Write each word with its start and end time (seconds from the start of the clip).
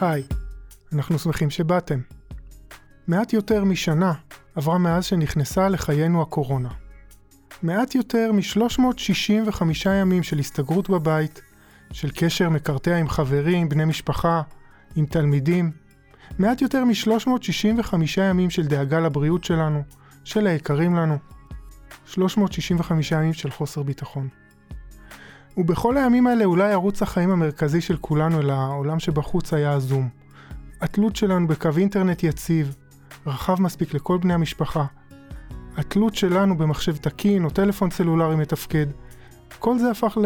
היי, 0.00 0.22
אנחנו 0.92 1.18
שמחים 1.18 1.50
שבאתם. 1.50 2.00
מעט 3.06 3.32
יותר 3.32 3.64
משנה 3.64 4.12
עברה 4.54 4.78
מאז 4.78 5.04
שנכנסה 5.04 5.68
לחיינו 5.68 6.22
הקורונה. 6.22 6.68
מעט 7.62 7.94
יותר 7.94 8.32
מ-365 8.32 9.62
ימים 9.86 10.22
של 10.22 10.38
הסתגרות 10.38 10.90
בבית, 10.90 11.40
של 11.92 12.10
קשר 12.10 12.48
מקרטע 12.48 12.96
עם 12.96 13.08
חברים, 13.08 13.68
בני 13.68 13.84
משפחה, 13.84 14.42
עם 14.96 15.06
תלמידים. 15.06 15.72
מעט 16.38 16.62
יותר 16.62 16.84
מ-365 16.84 17.94
ימים 18.16 18.50
של 18.50 18.66
דאגה 18.66 19.00
לבריאות 19.00 19.44
שלנו, 19.44 19.82
של 20.24 20.46
היקרים 20.46 20.94
לנו. 20.94 21.18
365 22.06 23.12
ימים 23.12 23.32
של 23.32 23.50
חוסר 23.50 23.82
ביטחון. 23.82 24.28
ובכל 25.58 25.96
הימים 25.96 26.26
האלה 26.26 26.44
אולי 26.44 26.72
ערוץ 26.72 27.02
החיים 27.02 27.30
המרכזי 27.30 27.80
של 27.80 27.96
כולנו 27.96 28.40
אל 28.40 28.50
העולם 28.50 28.98
שבחוץ 28.98 29.54
היה 29.54 29.72
הזום. 29.72 30.08
התלות 30.80 31.16
שלנו 31.16 31.48
בקו 31.48 31.68
אינטרנט 31.76 32.22
יציב, 32.22 32.76
רחב 33.26 33.62
מספיק 33.62 33.94
לכל 33.94 34.18
בני 34.18 34.34
המשפחה. 34.34 34.84
התלות 35.76 36.14
שלנו 36.14 36.58
במחשב 36.58 36.96
תקין 36.96 37.44
או 37.44 37.50
טלפון 37.50 37.90
סלולרי 37.90 38.36
מתפקד. 38.36 38.86
כל 39.58 39.78
זה 39.78 39.90
הפך 39.90 40.18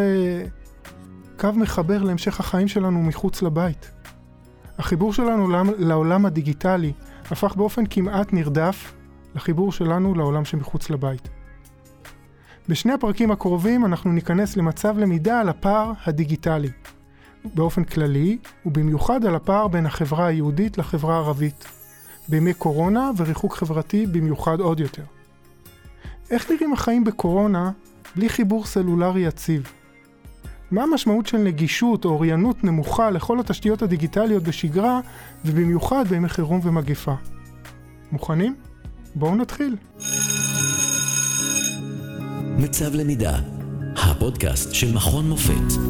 לקו 1.36 1.52
מחבר 1.52 2.02
להמשך 2.02 2.40
החיים 2.40 2.68
שלנו 2.68 3.02
מחוץ 3.02 3.42
לבית. 3.42 3.90
החיבור 4.78 5.12
שלנו 5.12 5.48
לעולם 5.78 6.26
הדיגיטלי 6.26 6.92
הפך 7.30 7.56
באופן 7.56 7.86
כמעט 7.86 8.32
נרדף 8.32 8.92
לחיבור 9.34 9.72
שלנו 9.72 10.14
לעולם 10.14 10.44
שמחוץ 10.44 10.90
לבית. 10.90 11.28
בשני 12.68 12.92
הפרקים 12.92 13.30
הקרובים 13.30 13.84
אנחנו 13.84 14.12
ניכנס 14.12 14.56
למצב 14.56 14.98
למידה 14.98 15.40
על 15.40 15.48
הפער 15.48 15.92
הדיגיטלי, 16.06 16.70
באופן 17.54 17.84
כללי, 17.84 18.38
ובמיוחד 18.66 19.24
על 19.24 19.34
הפער 19.34 19.68
בין 19.68 19.86
החברה 19.86 20.26
היהודית 20.26 20.78
לחברה 20.78 21.14
הערבית, 21.14 21.64
בימי 22.28 22.54
קורונה 22.54 23.10
וריחוק 23.16 23.54
חברתי 23.54 24.06
במיוחד 24.06 24.60
עוד 24.60 24.80
יותר. 24.80 25.02
איך 26.30 26.50
נראים 26.50 26.72
החיים 26.72 27.04
בקורונה 27.04 27.70
בלי 28.16 28.28
חיבור 28.28 28.66
סלולרי 28.66 29.20
יציב? 29.20 29.72
מה 30.70 30.82
המשמעות 30.82 31.26
של 31.26 31.38
נגישות 31.38 32.04
או 32.04 32.10
אוריינות 32.10 32.64
נמוכה 32.64 33.10
לכל 33.10 33.40
התשתיות 33.40 33.82
הדיגיטליות 33.82 34.42
בשגרה, 34.42 35.00
ובמיוחד 35.44 36.08
בימי 36.08 36.28
חירום 36.28 36.60
ומגפה? 36.62 37.14
מוכנים? 38.12 38.54
בואו 39.14 39.34
נתחיל. 39.34 39.76
מצב 42.62 42.94
למידה, 42.94 43.38
הפודקאסט 43.96 44.74
של 44.74 44.94
מכון 44.94 45.28
מופת. 45.28 45.80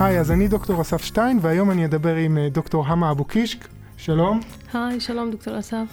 היי, 0.00 0.20
אז 0.20 0.30
אני 0.30 0.48
דוקטור 0.48 0.80
אסף 0.80 1.02
שטיין, 1.02 1.38
והיום 1.42 1.70
אני 1.70 1.84
אדבר 1.84 2.14
עם 2.14 2.38
אה, 2.38 2.48
דוקטור 2.48 2.86
המה 2.86 3.10
אבו 3.10 3.24
קישק. 3.24 3.68
שלום. 3.96 4.40
היי, 4.72 5.00
שלום 5.00 5.30
דוקטור 5.30 5.58
אסף. 5.58 5.84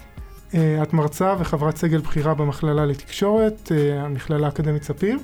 אה, 0.53 0.83
את 0.83 0.94
מרצה 0.94 1.36
וחברת 1.39 1.78
סגל 1.78 1.98
בכירה 1.98 2.33
במכללה 2.33 2.86
לתקשורת, 2.86 3.72
אה, 3.72 4.02
המכללה 4.02 4.45
האקדמית 4.45 4.83
ספיר, 4.83 5.17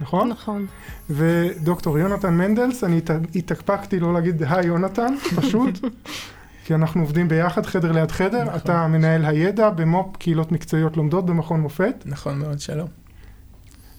נכון? 0.00 0.28
נכון. 0.28 0.66
ודוקטור 1.10 1.98
יונתן 1.98 2.34
מנדלס, 2.34 2.84
אני 2.84 3.00
התאפקתי 3.34 4.00
לא 4.00 4.14
להגיד 4.14 4.42
היי 4.48 4.66
יונתן, 4.66 5.14
פשוט. 5.36 5.78
כי 6.64 6.74
אנחנו 6.74 7.00
עובדים 7.00 7.28
ביחד, 7.28 7.66
חדר 7.66 7.92
ליד 7.92 8.10
חדר, 8.10 8.44
נכון. 8.44 8.54
אתה 8.54 8.86
מנהל 8.86 9.24
הידע 9.24 9.70
במו"פ 9.70 10.16
קהילות 10.16 10.52
מקצועיות 10.52 10.96
לומדות 10.96 11.26
במכון 11.26 11.60
מופת. 11.60 11.94
נכון 12.06 12.38
מאוד, 12.38 12.60
שלום. 12.60 13.05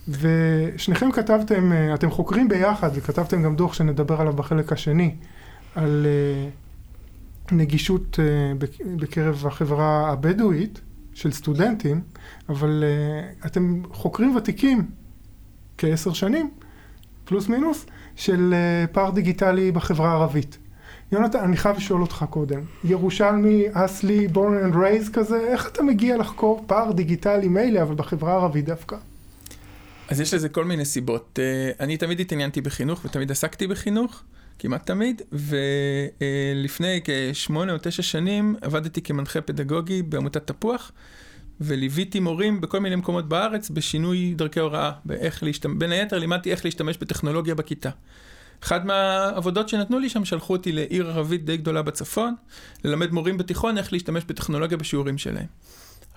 ושניכם 0.07 1.11
כתבתם, 1.11 1.71
אה, 1.71 1.93
אתם 1.93 2.11
חוקרים 2.11 2.49
ביחד, 2.49 2.89
וכתבתם 2.93 3.43
גם 3.43 3.55
דוח 3.55 3.73
שנדבר 3.73 4.21
עליו 4.21 4.33
בחלק 4.33 4.71
השני, 4.73 5.15
על 5.75 6.05
uh, 7.49 7.53
נגישות 7.55 8.19
uh, 8.19 8.65
בקרב 8.95 9.43
החברה 9.47 10.11
הבדואית 10.11 10.81
של 11.13 11.31
סטודנטים, 11.31 12.01
אבל 12.49 12.83
אתם 13.45 13.81
חוקרים 13.91 14.35
ותיקים, 14.35 14.89
כעשר 15.77 16.13
שנים, 16.13 16.49
פלוס 17.25 17.47
מינוס, 17.47 17.85
של 18.15 18.53
פער 18.91 19.09
דיגיטלי 19.09 19.71
בחברה 19.71 20.11
הערבית. 20.11 20.57
יונתן, 21.11 21.39
אני 21.39 21.57
חייב 21.57 21.77
לשאול 21.77 22.01
אותך 22.01 22.25
קודם, 22.29 22.59
ירושלמי, 22.83 23.65
אסלי, 23.73 24.27
born 24.27 24.57
and 24.63 24.75
raised 24.75 25.09
כזה, 25.09 25.39
איך 25.39 25.67
אתה 25.67 25.83
מגיע 25.83 26.17
לחקור 26.17 26.63
פער 26.67 26.91
דיגיטלי 26.91 27.47
מילא, 27.47 27.81
אבל 27.81 27.95
בחברה 27.95 28.33
הערבית 28.33 28.65
דווקא? 28.65 28.97
אז 30.09 30.21
יש 30.21 30.33
לזה 30.33 30.49
כל 30.49 30.65
מיני 30.65 30.85
סיבות. 30.85 31.39
אה, 31.41 31.71
אני 31.79 31.97
תמיד 31.97 32.19
התעניינתי 32.19 32.61
בחינוך 32.61 33.05
ותמיד 33.05 33.31
עסקתי 33.31 33.67
בחינוך, 33.67 34.23
כמעט 34.59 34.85
תמיד, 34.85 35.21
ולפני 35.31 37.01
כשמונה 37.03 37.73
או 37.73 37.77
תשע 37.81 38.01
שנים 38.01 38.55
עבדתי 38.61 39.01
כמנחה 39.01 39.41
פדגוגי 39.41 40.01
בעמותת 40.01 40.47
תפוח, 40.47 40.91
וליוויתי 41.61 42.19
מורים 42.19 42.61
בכל 42.61 42.79
מיני 42.79 42.95
מקומות 42.95 43.29
בארץ 43.29 43.69
בשינוי 43.69 44.33
דרכי 44.35 44.59
הוראה, 44.59 44.91
באיך 45.05 45.43
להשתמש, 45.43 45.75
בין 45.77 45.91
היתר 45.91 46.17
לימדתי 46.17 46.51
איך 46.51 46.65
להשתמש 46.65 46.97
בטכנולוגיה 46.97 47.55
בכיתה. 47.55 47.89
אחת 48.63 48.85
מהעבודות 48.85 49.69
שנתנו 49.69 49.99
לי 49.99 50.09
שם, 50.09 50.25
שלחו 50.25 50.53
אותי 50.53 50.71
לעיר 50.71 51.09
ערבית 51.09 51.45
די 51.45 51.57
גדולה 51.57 51.81
בצפון, 51.81 52.35
ללמד 52.83 53.11
מורים 53.11 53.37
בתיכון 53.37 53.77
איך 53.77 53.93
להשתמש 53.93 54.23
בטכנולוגיה 54.23 54.77
בשיעורים 54.77 55.17
שלהם. 55.17 55.45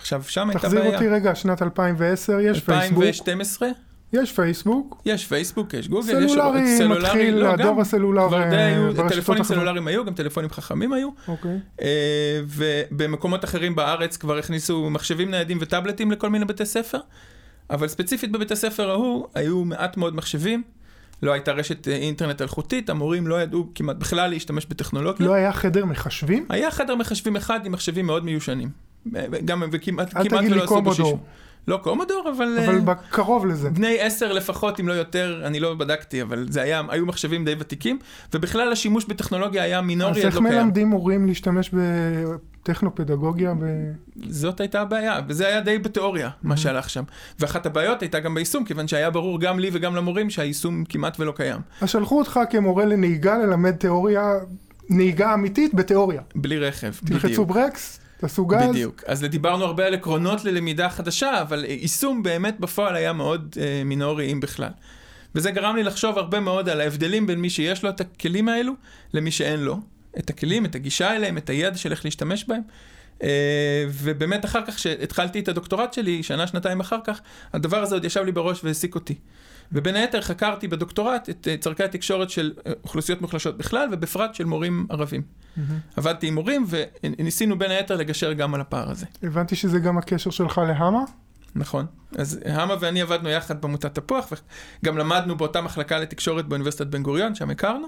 עכשיו, 0.01 0.23
שם 0.23 0.49
הייתה 0.49 0.69
בעיה. 0.69 0.81
תחזיר 0.81 0.93
אותי 0.93 1.07
רגע, 1.07 1.35
שנת 1.35 1.61
2010, 1.61 2.39
יש 2.39 2.57
2012? 2.57 2.79
פייסבוק. 2.79 3.03
2012? 3.03 3.69
יש 4.13 4.31
פייסבוק. 4.31 5.01
יש 5.05 5.27
פייסבוק, 5.27 5.73
יש 5.73 5.87
גוגל, 5.87 6.27
סלולרי, 6.27 6.61
יש 6.61 6.77
סלולרי, 6.77 6.99
מתחיל, 7.03 7.35
לא, 7.35 7.47
הדור 7.47 7.81
הסלולר 7.81 8.27
כבר 8.27 8.49
די 8.49 8.55
היו, 8.55 9.09
טלפונים 9.09 9.43
סלולריים 9.43 9.87
היו, 9.87 10.05
גם 10.05 10.13
טלפונים 10.13 10.49
חכמים 10.49 10.93
היו. 10.93 11.09
אוקיי. 11.27 11.59
Uh, 11.79 11.83
ובמקומות 12.45 13.45
אחרים 13.45 13.75
בארץ 13.75 14.17
כבר 14.17 14.37
הכניסו 14.37 14.89
מחשבים 14.89 15.31
ניידים 15.31 15.57
וטאבלטים 15.61 16.11
לכל 16.11 16.29
מיני 16.29 16.45
בתי 16.45 16.65
ספר, 16.65 16.99
אבל 17.69 17.87
ספציפית 17.87 18.31
בבית 18.31 18.51
הספר 18.51 18.89
ההוא 18.89 19.27
היו 19.35 19.65
מעט 19.65 19.97
מאוד 19.97 20.15
מחשבים. 20.15 20.63
לא 21.23 21.31
הייתה 21.31 21.51
רשת 21.51 21.87
אה, 21.87 21.95
אינטרנט 21.95 22.41
אלחוטית, 22.41 22.89
המורים 22.89 23.27
לא 23.27 23.41
ידעו 23.41 23.67
כמעט 23.75 23.95
בכלל 23.95 24.29
להשתמש 24.29 24.65
בטכנולוגיה. 24.65 25.27
לא 25.27 25.33
היה 25.33 25.53
חדר 25.53 25.85
מחשבים? 25.85 26.45
היה 26.49 26.71
חדר 26.71 26.95
מחשבים 26.95 27.35
אחד 27.35 27.65
עם 27.65 27.71
מחשבים 27.71 28.05
מאוד 28.05 28.25
מיושנים. 28.25 28.69
גם, 29.45 29.63
וכמעט, 29.71 30.17
אל 30.17 30.27
תגיד 30.27 30.51
לי 30.51 30.67
קומודור. 30.67 31.19
לא 31.67 31.77
קומודור, 31.77 32.33
אבל... 32.35 32.57
אבל 32.65 32.93
uh, 32.93 32.95
קרוב 33.09 33.45
לזה. 33.45 33.69
בני 33.69 33.99
עשר 33.99 34.33
לפחות, 34.33 34.79
אם 34.79 34.87
לא 34.87 34.93
יותר, 34.93 35.41
אני 35.45 35.59
לא 35.59 35.73
בדקתי, 35.73 36.21
אבל 36.21 36.45
זה 36.49 36.61
היה, 36.61 36.81
היו 36.89 37.05
מחשבים 37.05 37.45
די 37.45 37.55
ותיקים, 37.59 37.99
ובכלל 38.33 38.71
השימוש 38.71 39.05
בטכנולוגיה 39.05 39.63
היה 39.63 39.81
מינורי, 39.81 40.11
אז 40.11 40.25
איך 40.25 40.35
לא 40.35 40.41
מלמדים 40.41 40.87
מורים 40.87 41.27
להשתמש 41.27 41.71
בטכנו-פדגוגיה? 41.73 43.53
ב... 43.53 43.65
זאת 44.29 44.59
הייתה 44.59 44.81
הבעיה, 44.81 45.19
וזה 45.27 45.47
היה 45.47 45.61
די 45.61 45.77
בתיאוריה, 45.77 46.29
מה 46.43 46.57
שהלך 46.57 46.89
שם. 46.89 47.03
ואחת 47.39 47.65
הבעיות 47.65 48.01
הייתה 48.01 48.19
גם 48.19 48.35
ביישום, 48.35 48.65
כיוון 48.65 48.87
שהיה 48.87 49.09
ברור 49.09 49.39
גם 49.39 49.59
לי 49.59 49.69
וגם 49.73 49.95
למורים 49.95 50.29
שהיישום 50.29 50.83
כמעט 50.89 51.19
ולא 51.19 51.31
קיים. 51.31 51.61
אז 51.81 51.89
שלחו 51.89 52.19
אותך 52.19 52.39
כמורה 52.49 52.85
לנהיגה 52.85 53.37
ללמד 53.37 53.71
תיאוריה, 53.71 54.33
נהיגה 54.89 55.33
אמיתית 55.33 55.73
בתיאוריה. 55.73 56.21
בלי 56.35 56.59
רכב, 56.59 56.91
בדיוק. 57.03 57.21
תלחצו 57.21 57.45
ברקס, 57.45 57.99
תעשו 58.21 58.45
גז. 58.45 58.69
בדיוק. 58.69 59.03
אז 59.07 59.21
דיברנו 59.21 59.65
הרבה 59.65 59.85
על 59.85 59.93
עקרונות 59.93 60.45
ללמידה 60.45 60.89
חדשה, 60.89 61.41
אבל 61.41 61.65
יישום 61.65 62.23
באמת 62.23 62.59
בפועל 62.59 62.95
היה 62.95 63.13
מאוד 63.13 63.55
אה, 63.61 63.83
מינורי, 63.85 64.31
אם 64.31 64.39
בכלל. 64.39 64.69
וזה 65.35 65.51
גרם 65.51 65.75
לי 65.75 65.83
לחשוב 65.83 66.17
הרבה 66.17 66.39
מאוד 66.39 66.69
על 66.69 66.81
ההבדלים 66.81 67.27
בין 67.27 67.39
מי 67.39 67.49
שיש 67.49 67.83
לו 67.83 67.89
את 67.89 68.01
הכלים 68.01 68.49
האלו, 68.49 68.73
למי 69.13 69.31
שאין 69.31 69.59
לו. 69.59 69.79
את 70.19 70.29
הכלים, 70.29 70.65
את 70.65 70.75
הגישה 70.75 71.15
אליהם, 71.15 71.37
את 71.37 71.49
הידע 71.49 71.77
של 71.77 71.91
איך 71.91 72.05
להשתמש 72.05 72.45
בהם. 72.47 72.61
אה, 73.23 73.85
ובאמת 73.89 74.45
אחר 74.45 74.65
כך, 74.65 74.75
כשהתחלתי 74.75 75.39
את 75.39 75.47
הדוקטורט 75.47 75.93
שלי, 75.93 76.23
שנה, 76.23 76.47
שנתיים 76.47 76.79
אחר 76.79 76.99
כך, 77.03 77.21
הדבר 77.53 77.77
הזה 77.77 77.95
עוד 77.95 78.05
ישב 78.05 78.23
לי 78.23 78.31
בראש 78.31 78.63
והעסיק 78.63 78.95
אותי. 78.95 79.15
ובין 79.71 79.95
היתר 79.95 80.21
חקרתי 80.21 80.67
בדוקטורט 80.67 81.29
את 81.29 81.47
אה, 81.47 81.57
צורכי 81.57 81.83
התקשורת 81.83 82.29
של 82.29 82.53
אה, 82.67 82.71
אוכלוסיות 82.83 83.21
מוחלשות 83.21 83.57
בכלל, 83.57 83.89
ובפרט 83.91 84.35
של 84.35 84.45
מורים 84.45 84.87
ערבים. 84.89 85.21
Mm-hmm. 85.21 85.59
עבדתי 85.95 86.27
עם 86.27 86.35
מורים, 86.35 86.65
וניסינו 86.69 87.59
בין 87.59 87.71
היתר 87.71 87.95
לגשר 87.95 88.33
גם 88.33 88.53
על 88.53 88.61
הפער 88.61 88.91
הזה. 88.91 89.05
הבנתי 89.23 89.55
שזה 89.55 89.79
גם 89.79 89.97
הקשר 89.97 90.29
שלך 90.29 90.57
להמה? 90.57 91.03
נכון. 91.55 91.85
אז 92.17 92.39
המה 92.45 92.75
ואני 92.79 93.01
עבדנו 93.01 93.29
יחד 93.29 93.61
בעמותת 93.61 93.95
תפוח, 93.95 94.33
וגם 94.83 94.97
למדנו 94.97 95.37
באותה 95.37 95.61
מחלקה 95.61 95.99
לתקשורת 95.99 96.45
באוניברסיטת 96.45 96.87
בן 96.87 97.03
גוריון, 97.03 97.35
שם 97.35 97.49
הכרנו. 97.49 97.87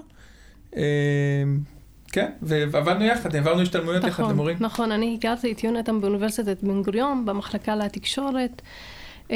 כן, 2.12 2.30
ועבדנו 2.42 3.04
יחד, 3.04 3.34
העברנו 3.34 3.62
השתלמויות 3.62 4.04
נכון, 4.04 4.24
יחד 4.24 4.32
למורים. 4.32 4.56
נכון, 4.60 4.92
אני 4.92 5.16
הכרתי 5.18 5.52
את 5.52 5.64
יונתן 5.64 6.00
באוניברסיטת 6.00 6.62
בן 6.62 6.82
גוריון, 6.82 7.24
במחלקה 7.24 7.76
לתקשורת. 7.76 8.62
Uh, 9.28 9.32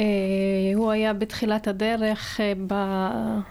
הוא 0.75 0.91
היה 0.91 1.13
בתחילת 1.13 1.67
הדרך 1.67 2.39
uh, 2.39 2.73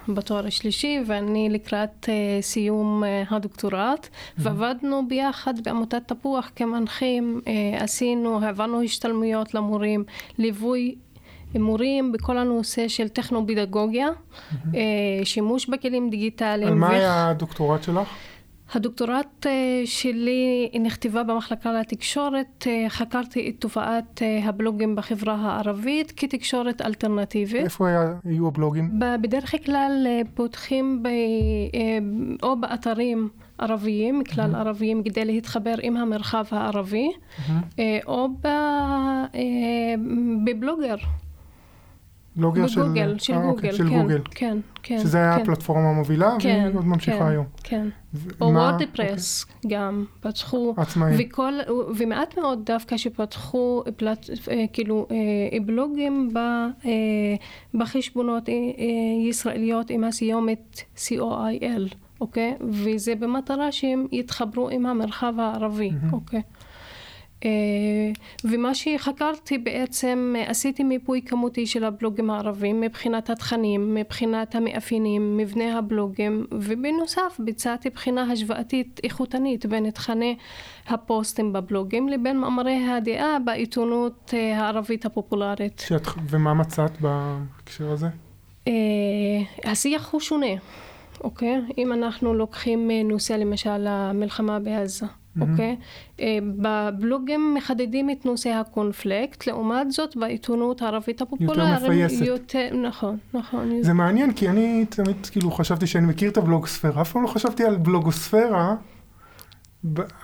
בתואר 0.09 0.47
השלישי 0.47 0.99
ואני 1.07 1.49
לקראת 1.51 2.05
uh, 2.05 2.43
סיום 2.43 3.03
הדוקטורט 3.31 4.07
mm-hmm. 4.07 4.33
ועבדנו 4.39 5.09
ביחד 5.09 5.55
בעמותת 5.65 6.03
תפוח 6.07 6.51
כמנחים, 6.57 7.41
עשינו, 7.79 8.41
העברנו 8.45 8.83
השתלמויות 8.83 9.55
למורים, 9.55 10.05
ליווי 10.39 10.95
מורים 11.55 12.13
בכל 12.13 12.39
הנושא 12.39 12.89
של 12.89 13.09
טכנו-פדגוגיה, 13.09 14.09
mm-hmm. 14.09 14.77
שימוש 15.25 15.67
בכלים 15.67 16.11
דיגיטליים. 16.11 16.69
על 16.69 16.75
מה. 16.75 16.91
היה 16.91 17.29
הדוקטורט 17.31 17.83
שלך? 17.83 18.09
הדוקטורט 18.73 19.47
אה, 19.47 19.83
שלי 19.85 20.71
נכתבה 20.81 21.23
במחלקה 21.23 21.73
לתקשורת, 21.73 22.67
אה, 22.67 22.85
חקרתי 22.89 23.49
את 23.51 23.61
תופעת 23.61 24.23
אה, 24.23 24.49
הבלוגים 24.49 24.97
בחברה 24.97 25.35
הערבית 25.35 26.13
כתקשורת 26.17 26.83
אלטרנטיבית. 26.83 27.65
איפה 27.65 27.89
היה, 27.89 28.15
היו 28.25 28.49
הבלוגים? 28.49 28.91
בדרך 29.23 29.55
כלל 29.67 30.07
פותחים 30.35 31.03
ב, 31.03 31.09
או 32.43 32.61
באתרים 32.61 33.29
ערביים, 33.59 34.25
כלל 34.25 34.55
ערביים, 34.55 35.03
כדי 35.03 35.25
להתחבר 35.25 35.75
עם 35.83 35.97
המרחב 35.97 36.45
הערבי, 36.51 37.11
אה, 37.79 37.99
או 38.07 38.29
ב, 38.43 38.49
בבלוגר, 40.45 40.97
בלוגר 42.39 42.67
של... 42.67 42.83
בגוגל, 42.83 43.19
של 43.19 43.33
אה, 43.33 43.39
גוגל, 43.39 43.51
אוקיי, 43.51 43.73
של 43.73 43.89
כן, 43.89 44.03
גוגל. 44.03 44.21
כן, 44.31 44.59
כן. 44.83 44.99
שזה 44.99 45.19
היה 45.19 45.37
כן. 45.37 45.43
הפלטפורמה 45.43 45.89
המובילה, 45.89 46.37
כן, 46.39 46.61
והיא 46.65 46.77
עוד 46.77 46.87
ממשיכה 46.87 47.19
כן, 47.19 47.27
היום. 47.27 47.47
כן. 47.63 47.89
או 48.41 48.47
וורדפרס 48.47 49.47
גם 49.67 50.05
פתחו, 50.21 50.75
עצמאי. 50.77 51.13
וכל, 51.19 51.53
ומעט 51.97 52.39
מאוד 52.39 52.61
דווקא 52.65 52.97
שפתחו 52.97 53.83
פלט, 53.97 54.31
אה, 54.51 54.65
כאילו 54.73 55.07
אה, 55.11 55.59
בלוגים 55.61 56.31
ב, 56.35 56.39
בחשבונות 57.75 58.49
ישראליות 59.29 59.91
עם 59.91 60.05
הסיומת 60.05 60.81
co.il, 60.97 61.95
אוקיי? 62.21 62.55
וזה 62.61 63.15
במטרה 63.15 63.73
שהם 63.73 64.07
יתחברו 64.13 64.69
עם 64.69 64.87
המרחב 64.87 65.35
הערבי, 65.39 65.91
אוקיי? 66.13 66.43
אה, 67.45 67.51
ומה 68.45 68.75
שחקרתי 68.75 69.59
בעצם, 69.59 70.35
אה, 70.39 70.51
עשיתי 70.51 70.85
מיפוי 70.85 71.23
כמותי 71.23 71.67
של 71.67 71.85
הבלוגים 71.85 72.31
הערבים 72.31 72.81
מבחינת 72.81 73.31
התכנים, 73.31 73.95
מבחינת 73.95 74.55
המאפיינים, 74.55 75.37
מבנה 75.37 75.79
הבלוגים, 75.79 76.47
ובנוסף 76.53 77.37
ביצעתי 77.39 77.91
בחינה 77.91 78.23
השוואתית 78.33 79.01
איכותנית 79.05 79.67
בין 79.67 79.91
תכני 79.91 80.37
הפוסטים 80.87 81.53
בבלוגים 81.53 82.09
לבין 82.09 82.39
מאמרי 82.39 82.85
הדעה 82.85 83.39
בעיתונות 83.45 84.35
אה, 84.35 84.61
הערבית 84.61 85.07
הפופולרית. 85.07 85.83
שאת, 85.87 86.07
ומה 86.31 86.55
מצאת 86.55 87.01
בהקשר 87.01 87.91
הזה? 87.91 88.07
השיח 89.65 90.11
הוא 90.13 90.21
שונה, 90.21 90.47
אוקיי? 91.25 91.61
אם 91.79 91.93
אנחנו 91.93 92.35
לוקחים 92.35 92.91
נושא 92.91 93.33
למשל 93.33 93.87
המלחמה 93.87 94.59
בעזה, 94.59 95.07
אוקיי? 95.41 95.77
אה, 96.21 96.39
בבלוגים 96.57 97.55
מחדדים 97.55 98.11
את 98.11 98.27
נושא 98.27 98.51
הקונפליקט, 98.51 99.47
לעומת 99.47 99.93
זאת 99.93 100.17
בעיתונות 100.17 100.83
הערבית 100.83 101.23
הפופולרית, 101.23 101.83
מפייסת. 101.83 102.27
יותר, 102.27 102.69
נכון, 102.83 103.17
נכון. 103.35 103.83
זה 103.83 103.93
מעניין, 103.93 104.33
כי 104.33 104.49
אני 104.49 104.87
תמיד 104.89 105.27
כאילו 105.27 105.51
חשבתי 105.51 105.87
שאני 105.87 106.07
מכיר 106.07 106.31
את 106.31 106.37
הבלוגוספירה, 106.37 107.03
אף 107.03 107.13
פעם 107.13 107.23
לא 107.23 107.29
חשבתי 107.29 107.65
על 107.65 107.77
בלוגוספירה 107.77 108.75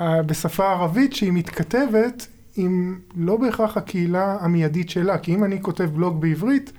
אה, 0.00 0.22
בשפה 0.22 0.72
ערבית 0.72 1.12
שהיא 1.12 1.32
מתכתבת 1.32 2.26
עם 2.56 3.00
לא 3.16 3.36
בהכרח 3.36 3.76
הקהילה 3.76 4.36
המיידית 4.40 4.90
שלה, 4.90 5.18
כי 5.18 5.34
אם 5.34 5.44
אני 5.44 5.62
כותב 5.62 5.84
בלוג 5.84 6.20
בעברית, 6.20 6.72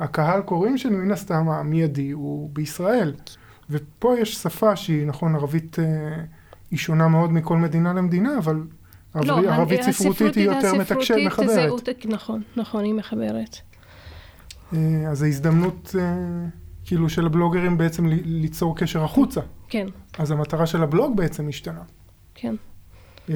הקהל 0.00 0.42
קוראים 0.42 0.78
שלי 0.78 0.96
מן 0.96 1.10
הסתם 1.10 1.48
המיידי 1.48 2.10
הוא 2.10 2.50
בישראל. 2.52 3.14
ופה 3.70 4.14
יש 4.18 4.34
שפה 4.34 4.76
שהיא, 4.76 5.06
נכון, 5.06 5.34
ערבית 5.34 5.78
אה, 5.78 5.84
היא 6.72 6.78
שונה 6.78 7.08
מאוד 7.08 7.32
מכל 7.32 7.56
מדינה 7.56 7.92
למדינה, 7.92 8.38
אבל 8.38 8.62
ערבי- 9.14 9.28
לא, 9.28 9.52
ערבית 9.52 9.80
ה- 9.80 9.92
ספרותית 9.92 10.34
היא 10.34 10.44
יותר 10.44 10.56
מתקשרת, 10.58 10.80
הספרותית 10.80 11.06
זה 11.08 11.26
מחברת. 11.26 11.70
אותק- 11.70 12.06
נכון, 12.06 12.42
נכון, 12.56 12.84
היא 12.84 12.94
מחברת. 12.94 13.56
אה, 14.74 14.78
אז 15.10 15.22
ההזדמנות 15.22 15.94
אה, 15.98 16.14
כאילו 16.84 17.08
של 17.08 17.26
הבלוגרים 17.26 17.78
בעצם 17.78 18.06
ליצור 18.24 18.76
קשר 18.76 19.04
החוצה. 19.04 19.40
כן, 19.68 19.86
אז 20.18 20.30
המטרה 20.30 20.66
של 20.66 20.82
הבלוג 20.82 21.16
בעצם 21.16 21.48
השתנה. 21.48 21.82
כן. 22.34 22.54
אה, 23.30 23.34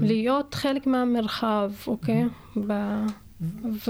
להיות 0.00 0.54
חלק 0.54 0.86
מהמרחב, 0.86 1.70
אוקיי? 1.86 2.24
ב- 2.66 3.04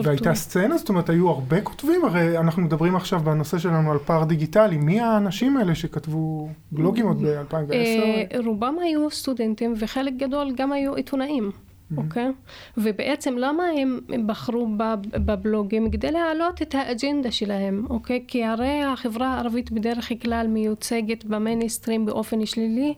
והייתה 0.04 0.34
סצנה, 0.34 0.78
זאת 0.78 0.88
אומרת, 0.88 1.10
היו 1.10 1.28
הרבה 1.30 1.60
כותבים, 1.60 2.04
הרי 2.04 2.38
אנחנו 2.38 2.62
מדברים 2.62 2.96
עכשיו 2.96 3.20
בנושא 3.20 3.58
שלנו 3.58 3.92
על 3.92 3.98
פער 3.98 4.24
דיגיטלי. 4.24 4.76
מי 4.76 5.00
האנשים 5.00 5.56
האלה 5.56 5.74
שכתבו 5.74 6.48
בלוגים 6.72 7.06
עוד 7.06 7.22
ב-2010? 7.22 7.72
אה, 7.72 8.24
רובם 8.44 8.74
היו 8.82 9.10
סטודנטים 9.10 9.74
וחלק 9.78 10.12
גדול 10.16 10.52
גם 10.56 10.72
היו 10.72 10.94
עיתונאים. 10.94 11.50
אוקיי? 11.96 12.28
ובעצם 12.76 13.34
למה 13.38 13.62
הם 13.78 14.00
בחרו 14.26 14.68
בב- 14.76 15.16
בבלוגים? 15.26 15.90
כדי 15.90 16.10
להעלות 16.10 16.62
את 16.62 16.74
האג'נדה 16.74 17.30
שלהם, 17.30 17.86
אוקיי? 17.90 18.24
כי 18.28 18.44
הרי 18.44 18.82
החברה 18.82 19.26
הערבית 19.34 19.70
בדרך 19.72 20.12
כלל 20.22 20.46
מיוצגת 20.46 21.24
במיינסטרים 21.24 22.06
באופן 22.06 22.46
שלילי, 22.46 22.94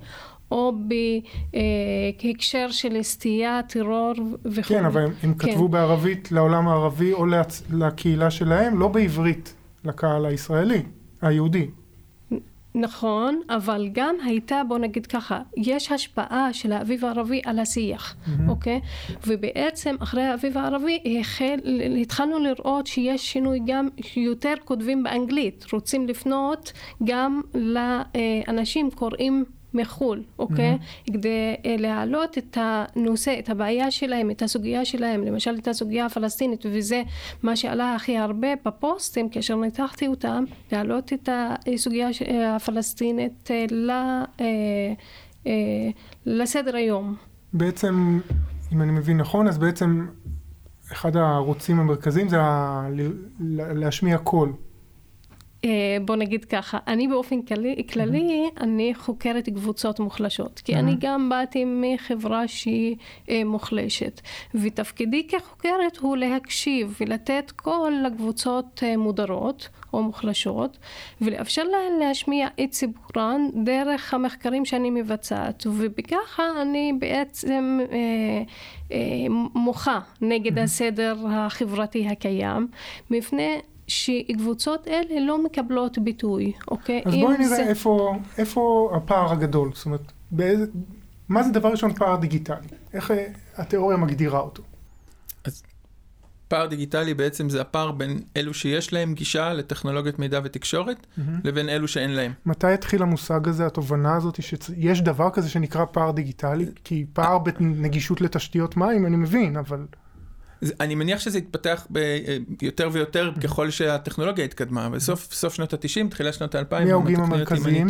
או 0.50 0.72
בהקשר 1.52 2.70
של 2.70 3.02
סטייה, 3.02 3.60
טרור 3.68 4.12
וכו'. 4.44 4.68
כן, 4.68 4.84
אבל 4.84 5.02
הם, 5.02 5.12
הם 5.22 5.34
כן. 5.34 5.50
כתבו 5.50 5.68
בערבית 5.68 6.32
לעולם 6.32 6.68
הערבי 6.68 7.12
או 7.12 7.26
להצ... 7.26 7.62
לקהילה 7.72 8.30
שלהם, 8.30 8.78
לא 8.78 8.88
בעברית 8.88 9.54
לקהל 9.84 10.26
הישראלי, 10.26 10.82
היהודי. 11.22 11.66
נכון, 12.74 13.40
אבל 13.48 13.88
גם 13.92 14.14
הייתה, 14.24 14.62
בוא 14.68 14.78
נגיד 14.78 15.06
ככה, 15.06 15.40
יש 15.56 15.92
השפעה 15.92 16.52
של 16.52 16.72
האביב 16.72 17.04
הערבי 17.04 17.40
על 17.44 17.58
השיח, 17.58 18.16
אוקיי? 18.48 18.80
ובעצם 19.26 19.96
אחרי 20.00 20.22
האביב 20.22 20.58
הערבי 20.58 20.98
החל, 21.20 21.58
התחלנו 22.00 22.38
לראות 22.38 22.86
שיש 22.86 23.32
שינוי 23.32 23.60
גם 23.66 23.88
יותר 24.16 24.54
כותבים 24.64 25.02
באנגלית, 25.02 25.66
רוצים 25.72 26.08
לפנות 26.08 26.72
גם 27.04 27.40
לאנשים 27.54 28.90
קוראים 28.90 29.44
מחו"ל, 29.74 30.22
אוקיי? 30.38 30.78
כדי 31.12 31.54
אה, 31.66 31.76
להעלות 31.78 32.38
את 32.38 32.58
הנושא, 32.60 33.36
את 33.38 33.48
הבעיה 33.48 33.90
שלהם, 33.90 34.30
את 34.30 34.42
הסוגיה 34.42 34.84
שלהם, 34.84 35.24
למשל 35.24 35.56
את 35.58 35.68
הסוגיה 35.68 36.06
הפלסטינית, 36.06 36.66
וזה 36.66 37.02
מה 37.42 37.56
שעלה 37.56 37.94
הכי 37.94 38.16
הרבה 38.16 38.48
בפוסטים 38.64 39.28
כאשר 39.28 39.56
ניתחתי 39.56 40.06
אותם, 40.06 40.44
להעלות 40.72 41.12
את 41.12 41.28
הסוגיה 41.32 42.08
אה, 42.28 42.56
הפלסטינית 42.56 43.50
אה, 43.50 43.64
ל- 43.70 44.24
לסדר 46.26 46.76
היום. 46.76 47.16
בעצם, 47.52 48.20
אם 48.72 48.82
אני 48.82 48.92
מבין 48.92 49.16
נכון, 49.16 49.48
אז 49.48 49.58
בעצם 49.58 50.06
אחד 50.92 51.16
הערוצים 51.16 51.80
המרכזיים 51.80 52.28
זה 52.28 52.40
ה... 52.40 52.88
להשמיע 53.74 54.18
קול. 54.18 54.52
אה, 55.64 55.96
בוא 56.04 56.16
נגיד 56.16 56.44
ככה, 56.44 56.78
אני 56.86 57.08
באופן 57.08 57.42
כללי, 57.42 57.86
כללי 57.92 58.50
אני 58.60 58.94
חוקרת 58.94 59.48
קבוצות 59.48 60.00
מוחלשות, 60.00 60.60
כי 60.64 60.74
אני 60.74 60.94
גם 60.98 61.28
באתי 61.28 61.64
מחברה 61.66 62.48
שהיא 62.48 62.96
אה, 63.28 63.44
מוחלשת, 63.44 64.20
ותפקידי 64.54 65.26
כחוקרת 65.28 65.96
הוא 65.96 66.16
להקשיב 66.16 66.96
ולתת 67.00 67.52
קול 67.56 67.92
לקבוצות 68.06 68.82
אה, 68.82 68.96
מודרות 68.96 69.68
או 69.92 70.02
מוחלשות, 70.02 70.78
ולאפשר 71.20 71.62
להן 71.64 71.98
להשמיע 72.00 72.48
את 72.64 72.72
סיפורן 72.72 73.48
דרך 73.64 74.14
המחקרים 74.14 74.64
שאני 74.64 74.90
מבצעת, 74.90 75.66
ובככה 75.66 76.42
אני 76.62 76.92
בעצם 76.98 77.78
אה, 77.92 77.96
אה, 78.92 78.98
מוחה 79.54 80.00
נגד 80.20 80.58
הסדר 80.58 81.16
החברתי 81.28 82.08
הקיים, 82.08 82.68
מפני 83.10 83.58
שקבוצות 83.90 84.88
אלה 84.88 85.20
לא 85.26 85.44
מקבלות 85.44 85.98
ביטוי, 85.98 86.52
אוקיי? 86.70 87.02
אז 87.06 87.14
בואי 87.14 87.38
נראה 87.38 87.48
זה- 87.48 87.62
איפה, 87.68 88.16
איפה 88.38 88.92
הפער 88.96 89.32
הגדול, 89.32 89.70
זאת 89.74 89.86
אומרת, 89.86 90.00
באיזה, 90.30 90.64
מה 91.28 91.42
זה 91.42 91.52
דבר 91.52 91.68
ראשון 91.70 91.94
פער 91.94 92.16
דיגיטלי? 92.16 92.66
איך 92.92 93.10
אה, 93.10 93.26
התיאוריה 93.56 93.96
מגדירה 93.98 94.40
אותו? 94.40 94.62
פער 96.48 96.66
דיגיטלי 96.66 97.14
בעצם 97.14 97.48
זה 97.48 97.60
הפער 97.60 97.92
בין 97.92 98.20
אלו 98.36 98.54
שיש 98.54 98.92
להם 98.92 99.14
גישה 99.14 99.52
לטכנולוגיות 99.52 100.18
מידע 100.18 100.40
ותקשורת, 100.44 101.06
לבין 101.44 101.68
אלו 101.68 101.88
שאין 101.88 102.10
להם. 102.10 102.32
מתי 102.46 102.66
התחיל 102.66 103.02
המושג 103.02 103.48
הזה, 103.48 103.66
התובנה 103.66 104.16
הזאת, 104.16 104.42
שיש 104.42 105.00
דבר 105.00 105.30
כזה 105.30 105.48
שנקרא 105.48 105.84
פער 105.84 106.10
דיגיטלי? 106.10 106.66
כי 106.84 107.06
פער 107.12 107.38
בנגישות 107.38 108.20
לתשתיות 108.20 108.76
מים, 108.76 109.06
אני 109.06 109.16
מבין, 109.16 109.56
אבל... 109.56 109.86
אני 110.80 110.94
מניח 110.94 111.20
שזה 111.20 111.38
יתפתח 111.38 111.86
ב, 111.90 111.96
אה, 111.96 112.36
יותר 112.62 112.88
ויותר 112.92 113.32
ככל 113.42 113.70
שהטכנולוגיה 113.70 114.44
התקדמה. 114.44 114.88
בסוף 114.88 115.32
סוף 115.32 115.54
שנות 115.54 115.72
ה-90, 115.72 116.10
תחילת 116.10 116.34
שנות 116.34 116.54
ה-2000, 116.54 116.84
מי 116.84 116.90
ההוגים 116.90 117.20
המרכזיים? 117.20 117.86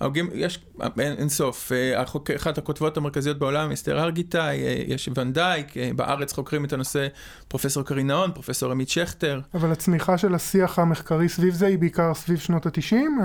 ההוגים, 0.00 0.28
יש 0.34 0.58
אין, 0.98 1.12
אין 1.12 1.28
סוף. 1.28 1.72
אה, 1.72 2.00
החוק, 2.00 2.30
אחת 2.30 2.58
הכותבות 2.58 2.96
המרכזיות 2.96 3.38
בעולם, 3.38 3.72
אסתר 3.72 4.00
ארגיטאי, 4.00 4.64
אה, 4.64 4.82
יש 4.86 5.08
ונדייק, 5.16 5.76
אה, 5.76 5.90
בארץ 5.96 6.32
חוקרים 6.32 6.64
את 6.64 6.72
הנושא 6.72 7.08
פרופסור 7.48 7.82
קרין 7.82 8.06
נהון, 8.06 8.32
פרופסור 8.32 8.70
עמית 8.72 8.88
שכטר. 8.88 9.40
אבל 9.54 9.72
הצמיחה 9.72 10.18
של 10.18 10.34
השיח 10.34 10.78
המחקרי 10.78 11.28
סביב 11.28 11.54
זה 11.54 11.66
היא 11.66 11.78
בעיקר 11.78 12.14
סביב 12.14 12.38
שנות 12.38 12.66
התשעים? 12.66 13.18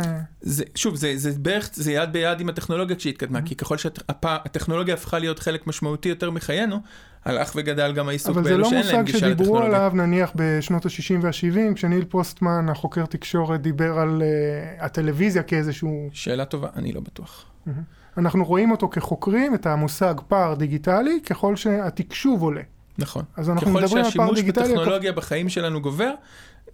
שוב, 0.76 0.96
זה, 0.96 1.14
זה 1.16 1.32
בערך, 1.38 1.70
זה 1.74 1.92
יד 1.92 2.14
ביד 2.14 2.42
עם 2.42 2.50
הטכנולוגיה 2.50 2.96
כשהתקדמה, 2.96 3.42
כי 3.42 3.56
ככל 3.56 3.78
שהטכנולוגיה 3.78 4.94
הפכה 4.94 5.20
להיות 5.20 5.40
חלק 5.40 5.68
משמעותי 5.68 6.10
יותר 6.10 6.32
מחיינו, 6.32 6.80
הלך 7.30 7.52
וגדל 7.56 7.92
גם 7.92 8.10
העיסוק 8.10 8.36
אבל 8.36 8.44
זה 8.44 8.50
באלו 8.50 8.64
לא 8.64 8.70
שאין 8.70 8.86
להם 8.86 8.96
מושג 8.96 9.06
גישה 9.06 9.20
שדיברו 9.20 9.56
לטכנולוגיה. 9.56 9.86
עליו 9.86 9.92
נניח 9.96 10.32
בשנות 10.36 10.86
ה-60 10.86 11.22
וה-70, 11.22 11.76
כשניל 11.76 12.06
פוסטמן, 12.06 12.70
החוקר 12.70 13.06
תקשורת, 13.06 13.62
דיבר 13.62 14.00
על 14.00 14.22
uh, 14.22 14.84
הטלוויזיה 14.84 15.44
כאיזשהו... 15.44 16.10
שאלה 16.14 16.46
טובה, 16.46 16.68
אני 16.76 16.92
לא 16.92 17.02
בטוח. 17.02 17.46
אנחנו 18.18 18.46
רואים 18.46 18.72
אותו 18.72 18.90
כחוקרים, 18.90 19.56
את 19.56 19.66
המושג 19.66 20.14
פער 20.28 20.54
דיגיטלי, 20.54 21.20
ככל 21.26 21.56
שהתקשוב 21.56 22.42
עולה. 22.42 22.62
נכון. 22.98 23.24
אז 23.38 23.50
אנחנו 23.50 23.68
ככל 23.68 23.80
מדברים 23.80 23.98
על 23.98 24.04
פער 24.04 24.12
שהשימוש 24.12 24.40
דיגיטלי, 24.40 24.64
בטכנולוגיה 24.64 25.12
בחיים 25.12 25.50
שלנו 25.50 25.82
גובר, 25.82 26.14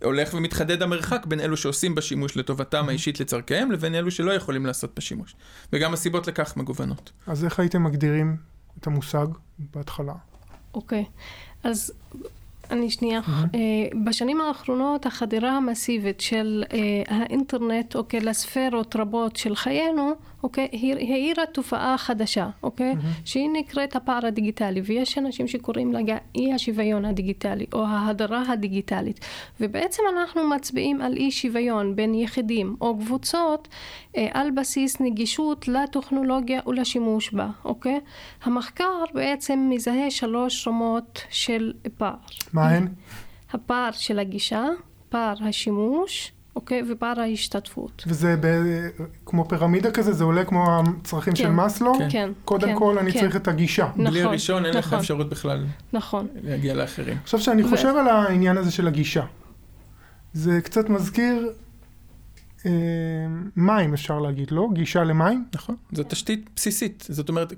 הולך 0.03 0.33
ומתחדד 0.33 0.81
המרחק 0.81 1.25
בין 1.25 1.39
אלו 1.39 1.57
שעושים 1.57 1.95
בשימוש 1.95 2.37
לטובתם 2.37 2.89
האישית 2.89 3.19
לצורכיהם, 3.19 3.71
לבין 3.71 3.95
אלו 3.95 4.11
שלא 4.11 4.31
יכולים 4.31 4.65
לעשות 4.65 4.91
בשימוש. 4.95 5.35
וגם 5.73 5.93
הסיבות 5.93 6.27
לכך 6.27 6.57
מגוונות. 6.57 7.11
אז 7.27 7.45
איך 7.45 7.59
הייתם 7.59 7.83
מגדירים 7.83 8.37
את 8.79 8.87
המושג 8.87 9.27
בהתחלה? 9.59 10.13
אוקיי, 10.75 11.05
אז 11.63 11.93
אני 12.71 12.89
שנייה. 12.89 13.21
אה, 13.27 13.59
בשנים 14.03 14.41
האחרונות 14.41 15.05
החדירה 15.05 15.51
המסיבית 15.51 16.21
של 16.21 16.63
אה, 16.73 16.77
האינטרנט, 17.07 17.95
אוקיי, 17.95 18.19
לספרות 18.19 18.95
רבות 18.95 19.35
של 19.35 19.55
חיינו, 19.55 20.11
אוקיי, 20.45 20.67
היא 20.71 20.93
העירה 21.13 21.45
תופעה 21.45 21.97
חדשה, 21.97 22.49
אוקיי, 22.63 22.95
שהיא 23.25 23.49
נקראת 23.53 23.95
הפער 23.95 24.25
הדיגיטלי, 24.25 24.81
ויש 24.85 25.17
אנשים 25.17 25.47
שקוראים 25.47 25.93
לה 25.93 25.99
אי 26.35 26.53
השוויון 26.53 27.05
הדיגיטלי, 27.05 27.65
או 27.73 27.85
ההדרה 27.85 28.43
הדיגיטלית. 28.47 29.19
ובעצם 29.59 30.03
אנחנו 30.13 30.49
מצביעים 30.49 31.01
על 31.01 31.13
אי 31.13 31.31
שוויון 31.31 31.95
בין 31.95 32.13
יחידים 32.13 32.75
או 32.81 32.97
קבוצות 32.97 33.67
אה, 34.17 34.27
על 34.33 34.51
בסיס 34.51 34.99
נגישות 34.99 35.67
לטכנולוגיה 35.67 36.61
ולשימוש 36.67 37.33
בה, 37.33 37.49
אוקיי? 37.65 37.99
המחקר 38.43 39.03
בעצם 39.13 39.67
מזהה 39.69 40.11
שלוש 40.11 40.67
רמות 40.67 41.21
של 41.29 41.73
פער. 41.97 42.15
מה 42.53 42.69
הן? 42.69 42.87
הפער 43.53 43.91
של 43.91 44.19
הגישה, 44.19 44.65
פער 45.09 45.35
השימוש, 45.41 46.31
אוקיי? 46.55 46.81
ופער 46.91 47.19
ההשתתפות. 47.19 48.03
וזה 48.07 48.35
ב... 48.41 48.47
כמו 49.25 49.47
פירמידה 49.49 49.91
כזה, 49.91 50.13
זה 50.13 50.23
עולה 50.23 50.45
כמו 50.45 50.65
הצרכים 50.79 51.33
כן. 51.33 51.43
של 51.43 51.49
מאסלו? 51.49 51.93
כן. 51.99 52.07
כן. 52.09 52.29
קודם 52.45 52.67
כן, 52.67 52.75
כל 52.79 52.97
אני 52.97 53.11
כן. 53.11 53.19
צריך 53.19 53.35
את 53.35 53.47
הגישה. 53.47 53.85
נכון, 53.85 54.05
בלי 54.05 54.21
הראשון 54.21 54.65
אין 54.65 54.73
לך 54.73 54.85
נכון. 54.87 54.99
אפשרות 54.99 55.29
בכלל 55.29 55.65
נכון. 55.93 56.27
להגיע 56.43 56.73
לאחרים. 56.73 57.17
עכשיו 57.23 57.39
שאני 57.39 57.63
ו- 57.63 57.69
חושב 57.69 57.87
על 57.99 58.07
העניין 58.07 58.57
הזה 58.57 58.71
של 58.71 58.87
הגישה, 58.87 59.23
זה 60.33 60.61
קצת 60.61 60.89
מזכיר 60.89 61.49
אה, 62.65 62.71
מים 63.55 63.93
אפשר 63.93 64.19
להגיד, 64.19 64.51
לא? 64.51 64.67
גישה 64.73 65.03
למים? 65.03 65.45
נכון, 65.55 65.75
זו 65.91 66.03
תשתית 66.07 66.49
בסיסית. 66.55 67.05
זאת 67.09 67.29
אומרת, 67.29 67.53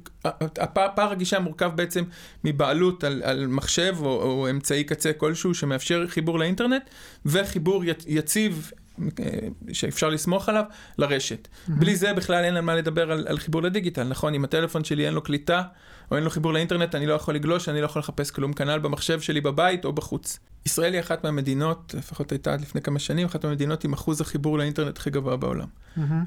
הפער, 0.59 0.87
פער 0.95 1.11
הגישה 1.11 1.39
מורכב 1.39 1.71
בעצם 1.75 2.03
מבעלות 2.43 3.03
על, 3.03 3.21
על 3.25 3.47
מחשב 3.47 3.95
או, 4.01 4.05
או 4.21 4.49
אמצעי 4.49 4.83
קצה 4.83 5.13
כלשהו 5.13 5.53
שמאפשר 5.53 6.07
חיבור 6.07 6.39
לאינטרנט, 6.39 6.83
וחיבור 7.25 7.85
י- 7.85 7.89
יציב 8.07 8.71
שאפשר 9.71 10.09
לסמוך 10.09 10.49
עליו 10.49 10.63
לרשת. 10.97 11.47
בלי 11.67 11.95
זה 11.95 12.13
בכלל 12.13 12.43
אין 12.43 12.55
על 12.55 12.61
מה 12.61 12.75
לדבר 12.75 13.11
על, 13.11 13.25
על 13.27 13.37
חיבור 13.37 13.61
לדיגיטל, 13.61 14.03
נכון? 14.03 14.33
אם 14.33 14.43
הטלפון 14.43 14.83
שלי 14.83 15.05
אין 15.05 15.13
לו 15.13 15.21
קליטה 15.21 15.61
או 16.11 16.15
אין 16.15 16.23
לו 16.23 16.29
חיבור 16.29 16.53
לאינטרנט, 16.53 16.95
אני 16.95 17.05
לא 17.05 17.13
יכול 17.13 17.35
לגלוש, 17.35 17.69
אני 17.69 17.81
לא 17.81 17.85
יכול 17.85 17.99
לחפש 17.99 18.31
כלום, 18.31 18.53
כנ"ל 18.53 18.79
במחשב 18.79 19.21
שלי 19.21 19.41
בבית 19.41 19.85
או 19.85 19.93
בחוץ. 19.93 20.39
ישראל 20.65 20.93
היא 20.93 21.01
אחת 21.01 21.23
מהמדינות, 21.23 21.95
לפחות 21.97 22.31
הייתה 22.31 22.53
עד 22.53 22.61
לפני 22.61 22.81
כמה 22.81 22.99
שנים, 22.99 23.25
אחת 23.25 23.45
מהמדינות 23.45 23.83
עם 23.83 23.93
אחוז 23.93 24.21
החיבור 24.21 24.57
לאינטרנט 24.57 24.97
הכי 24.97 25.09
גבוה 25.09 25.37
בעולם. 25.37 25.67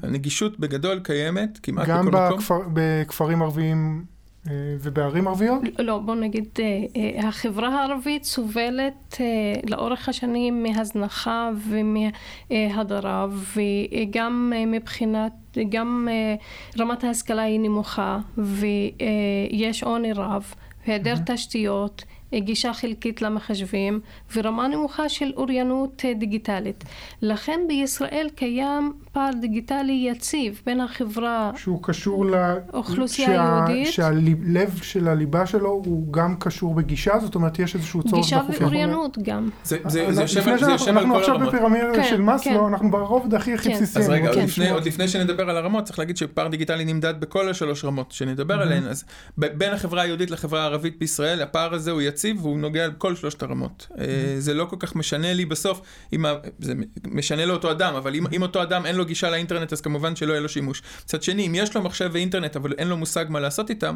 הנגישות 0.03 0.59
בגדול 0.59 0.99
קיימת 0.99 1.59
כמעט 1.63 1.87
גם 1.87 2.05
בכל 2.05 2.17
מקום. 2.17 2.37
בכפר, 2.39 2.59
בכפרים 2.73 3.41
ערביים 3.41 4.05
ובערים 4.49 5.27
ערביות? 5.27 5.61
לא, 5.79 5.97
בוא 5.97 6.15
נגיד, 6.15 6.45
אה, 6.59 6.65
אה, 6.95 7.27
החברה 7.27 7.69
הערבית 7.79 8.23
סובלת 8.23 9.17
אה, 9.19 9.25
לאורך 9.69 10.09
השנים 10.09 10.63
מהזנחה 10.63 11.49
ומהדרה, 12.49 13.27
וגם 13.55 14.53
אה, 14.55 14.65
מבחינת, 14.65 15.57
גם 15.69 16.07
אה, 16.11 16.35
רמת 16.79 17.03
ההשכלה 17.03 17.41
היא 17.41 17.59
נמוכה, 17.59 18.19
ויש 18.37 19.83
עוני 19.83 20.13
רב, 20.13 20.53
היעדר 20.85 21.15
תשתיות. 21.25 22.03
אה, 22.33 22.39
גישה 22.39 22.73
חלקית 22.73 23.21
למחשבים 23.21 23.99
ורמה 24.35 24.67
נמוכה 24.67 25.09
של 25.09 25.31
אוריינות 25.37 26.01
אה, 26.05 26.13
דיגיטלית. 26.13 26.83
לכן 27.21 27.59
בישראל 27.67 28.27
קיים 28.35 28.93
פער 29.11 29.29
דיגיטלי 29.41 30.07
יציב 30.11 30.61
בין 30.65 30.81
החברה 30.81 31.51
שהוא 31.55 31.83
קשור 31.83 32.25
ל... 32.25 32.35
אוכלוסייה 32.73 33.31
יהודית. 33.31 33.87
שהלב 33.87 34.79
של 34.81 35.07
הליבה 35.07 35.45
שלו 35.45 35.69
הוא 35.69 36.13
גם 36.13 36.35
קשור 36.39 36.73
בגישה, 36.73 37.19
זאת 37.19 37.35
אומרת 37.35 37.59
יש 37.59 37.75
איזשהו 37.75 38.03
צורך 38.03 38.23
גישה 38.23 38.37
דחוף. 38.43 38.61
ואוריינות 38.61 39.17
גם. 39.23 39.49
זה, 39.63 39.77
זה, 39.85 40.07
אז 40.07 40.15
זה 40.15 40.21
יושב, 40.21 40.39
לפני 40.39 40.51
על- 40.51 40.59
זה 40.59 40.71
יושב 40.71 40.87
על 40.87 40.97
אנחנו 40.97 41.13
כל 41.13 41.19
עכשיו 41.19 41.35
הרמות. 41.35 41.53
בפירמידה 41.53 41.93
כן, 41.95 42.03
של 42.09 42.21
מאסלו, 42.21 42.59
כן. 42.59 42.65
אנחנו 42.65 42.91
ברובד 42.91 43.33
הכי 43.33 43.53
הכי 43.53 43.69
כן. 43.69 43.75
בסיסי. 43.75 43.99
אז 43.99 44.09
רגע, 44.09 44.27
עוד 44.27 44.37
לפני, 44.37 44.45
לשמוע. 44.45 44.71
עוד 44.71 44.85
לפני 44.85 45.07
שנדבר 45.07 45.49
על 45.49 45.57
הרמות, 45.57 45.83
צריך 45.83 45.99
להגיד 45.99 46.17
שפער 46.17 46.47
דיגיטלי 46.47 46.85
נמדד 46.85 47.13
בכל 47.19 47.49
השלוש 47.49 47.85
רמות 47.85 48.11
שנדבר 48.11 48.61
עליהן, 48.61 48.83
אז 48.87 49.03
בין 49.37 49.73
החברה 49.73 50.01
היהודית 50.01 50.31
לחברה 50.31 50.61
הערבית 50.61 50.99
בישראל, 50.99 51.41
הפער 51.41 51.73
הזה 51.73 51.91
הוא 51.91 52.01
יציב 52.01 52.20
והוא 52.41 52.59
נוגע 52.59 52.89
בכל 52.89 53.15
שלושת 53.15 53.43
הרמות. 53.43 53.87
אה, 53.99 54.05
זה 54.39 54.53
לא 54.53 54.65
כל 54.65 54.75
כך 54.79 54.95
משנה 54.95 55.33
לי 55.33 55.45
בסוף, 55.45 55.81
אם 56.13 56.25
ה- 56.25 56.33
זה 56.59 56.73
משנה 57.07 57.45
לאותו 57.45 57.71
אדם, 57.71 57.95
אבל 57.95 58.15
אם, 58.15 58.23
אם 58.35 58.41
אותו 58.41 58.61
אדם 58.63 58.85
אין 58.85 58.95
לו 58.95 59.05
גישה 59.05 59.29
לאינטרנט, 59.29 59.73
אז 59.73 59.81
כמובן 59.81 60.15
שלא 60.15 60.31
יהיה 60.33 60.41
לו 60.41 60.49
שימוש. 60.49 60.81
מצד 61.03 61.23
שני, 61.23 61.47
אם 61.47 61.55
יש 61.55 61.75
לו 61.75 61.81
מחשב 61.81 62.09
ואינטרנט, 62.13 62.55
אבל 62.55 62.73
אין 62.77 62.87
לו 62.87 62.97
מושג 62.97 63.25
מה 63.29 63.39
לעשות 63.39 63.69
איתם, 63.69 63.95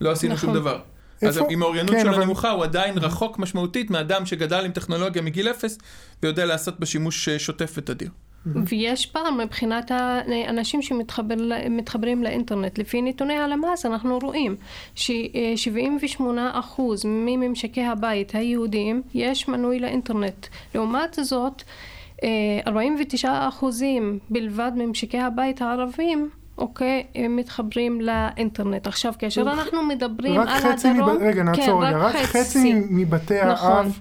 לא 0.00 0.10
עשינו 0.10 0.38
שום 0.38 0.50
נכון. 0.50 0.60
דבר. 0.60 0.80
אז 1.22 1.38
איפה- 1.38 1.48
אם 1.50 1.62
האוריינות 1.62 1.90
כן, 1.94 2.00
שלו 2.02 2.10
אבל- 2.14 2.24
נמוכה, 2.24 2.50
הוא 2.50 2.64
עדיין 2.64 2.98
רחוק 2.98 3.38
משמעותית 3.38 3.90
מאדם 3.90 4.26
שגדל 4.26 4.64
עם 4.64 4.72
טכנולוגיה 4.72 5.22
מגיל 5.22 5.48
אפס, 5.50 5.78
ויודע 6.22 6.44
לעשות 6.46 6.80
בה 6.80 6.86
שימוש 6.86 7.28
אה, 7.28 7.38
שוטף 7.38 7.72
ותדיר. 7.76 8.08
ויש 8.46 9.06
פער 9.06 9.30
מבחינת 9.30 9.90
האנשים 9.90 10.82
שמתחברים 10.82 12.22
לאינטרנט. 12.22 12.78
לפי 12.78 13.02
נתוני 13.02 13.38
הלמ"ס 13.38 13.86
אנחנו 13.86 14.18
רואים 14.22 14.56
ש-78% 14.94 16.80
מממשקי 17.04 17.84
הבית 17.84 18.34
היהודיים 18.34 19.02
יש 19.14 19.48
מנוי 19.48 19.78
לאינטרנט. 19.78 20.46
לעומת 20.74 21.18
זאת, 21.22 21.62
אה, 22.24 22.28
49% 22.66 23.26
בלבד 24.30 24.72
ממשקי 24.76 25.18
הבית 25.18 25.62
הערבים 25.62 26.30
אוקיי, 26.58 27.06
הם 27.14 27.36
מתחברים 27.36 28.00
לאינטרנט. 28.00 28.86
עכשיו, 28.86 29.12
כאשר 29.18 29.42
אנחנו 29.42 29.82
מדברים 29.82 30.40
רק 30.40 30.48
על 30.48 30.72
חצי, 30.72 30.88
הדרום... 30.88 31.16
מב... 31.16 31.22
רגע 31.22 31.42
נעצור 31.42 31.64
כן, 31.82 31.86
רגע, 31.86 31.98
רק 31.98 32.14
חצי 32.14 32.74
מבתי 32.90 33.44
נכון. 33.44 33.72
האב 33.72 33.98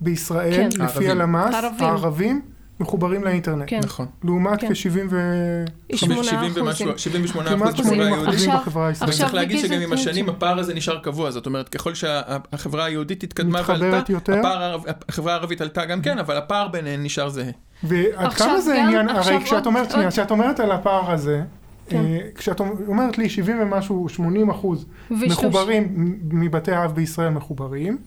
בישראל, 0.00 0.52
כן. 0.52 0.84
לפי 0.84 1.08
הערבים. 1.08 1.10
הלמ"ס, 1.10 1.54
הערבים. 1.80 2.55
מחוברים 2.80 3.24
לאינטרנט. 3.24 3.64
כן. 3.66 3.80
נכון. 3.84 4.06
לעומת 4.24 4.60
כן. 4.60 4.68
כ-70 4.74 4.98
ו... 5.10 5.64
8 5.94 6.24
70 6.24 6.52
ומשהו, 6.54 6.98
78 6.98 7.48
כמעט 7.50 7.74
אחוז 7.74 7.80
בחברה 7.86 7.94
80 7.96 8.12
היהודית. 8.12 8.48
בחברה 8.54 8.88
הישראלית. 8.88 9.14
עכשיו, 9.14 9.26
צריך 9.26 9.34
להגיד 9.34 9.60
שגם 9.60 9.80
עם 9.80 9.92
השנים 9.92 10.28
הפער 10.28 10.58
הזה 10.58 10.74
נשאר 10.74 10.98
קבוע, 10.98 11.30
זאת 11.30 11.46
אומרת, 11.46 11.68
ככל 11.68 11.94
שהחברה 11.94 12.84
היהודית 12.84 13.22
התקדמה 13.22 13.58
מתחברת 13.60 13.92
ועלתה, 13.92 14.12
יותר? 14.12 14.38
הפער 14.38 14.62
הערב- 14.62 14.84
החברה 15.08 15.32
הערבית 15.32 15.60
עלתה 15.60 15.84
גם 15.84 16.02
כן, 16.02 16.18
אבל 16.18 16.36
הפער 16.36 16.68
ביניהן 16.68 17.02
נשאר 17.02 17.28
זהה. 17.28 17.50
ועד 17.82 18.26
עכשיו 18.26 18.46
כמה 18.48 18.60
זה 18.60 18.82
עניין, 18.84 19.08
הרי 19.08 19.38
כשאת 19.44 19.66
אומרת, 19.66 19.90
שנייה, 19.90 20.10
כשאת 20.10 20.30
אומרת 20.30 20.60
על 20.60 20.70
הפער 20.72 21.10
הזה, 21.12 21.42
כן. 21.88 21.96
אה, 21.96 22.18
כשאת 22.34 22.60
אומרת 22.88 23.18
לי 23.18 23.28
70 23.28 23.60
ומשהו, 23.62 24.08
80 24.08 24.50
אחוז 24.50 24.86
מחוברים, 25.10 25.88
מבתי 26.30 26.72
האב 26.72 26.94
בישראל 26.94 27.30
מחוברים, 27.30 27.98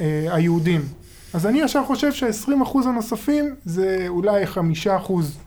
אה, 0.00 0.26
היהודים. 0.30 0.80
אז 1.34 1.46
אני 1.46 1.60
ישר 1.60 1.84
חושב 1.84 2.12
שה-20 2.12 2.62
אחוז 2.62 2.86
הנוספים 2.86 3.54
זה 3.64 4.04
אולי 4.08 4.46
5 4.46 4.86
אחוז 4.86 5.38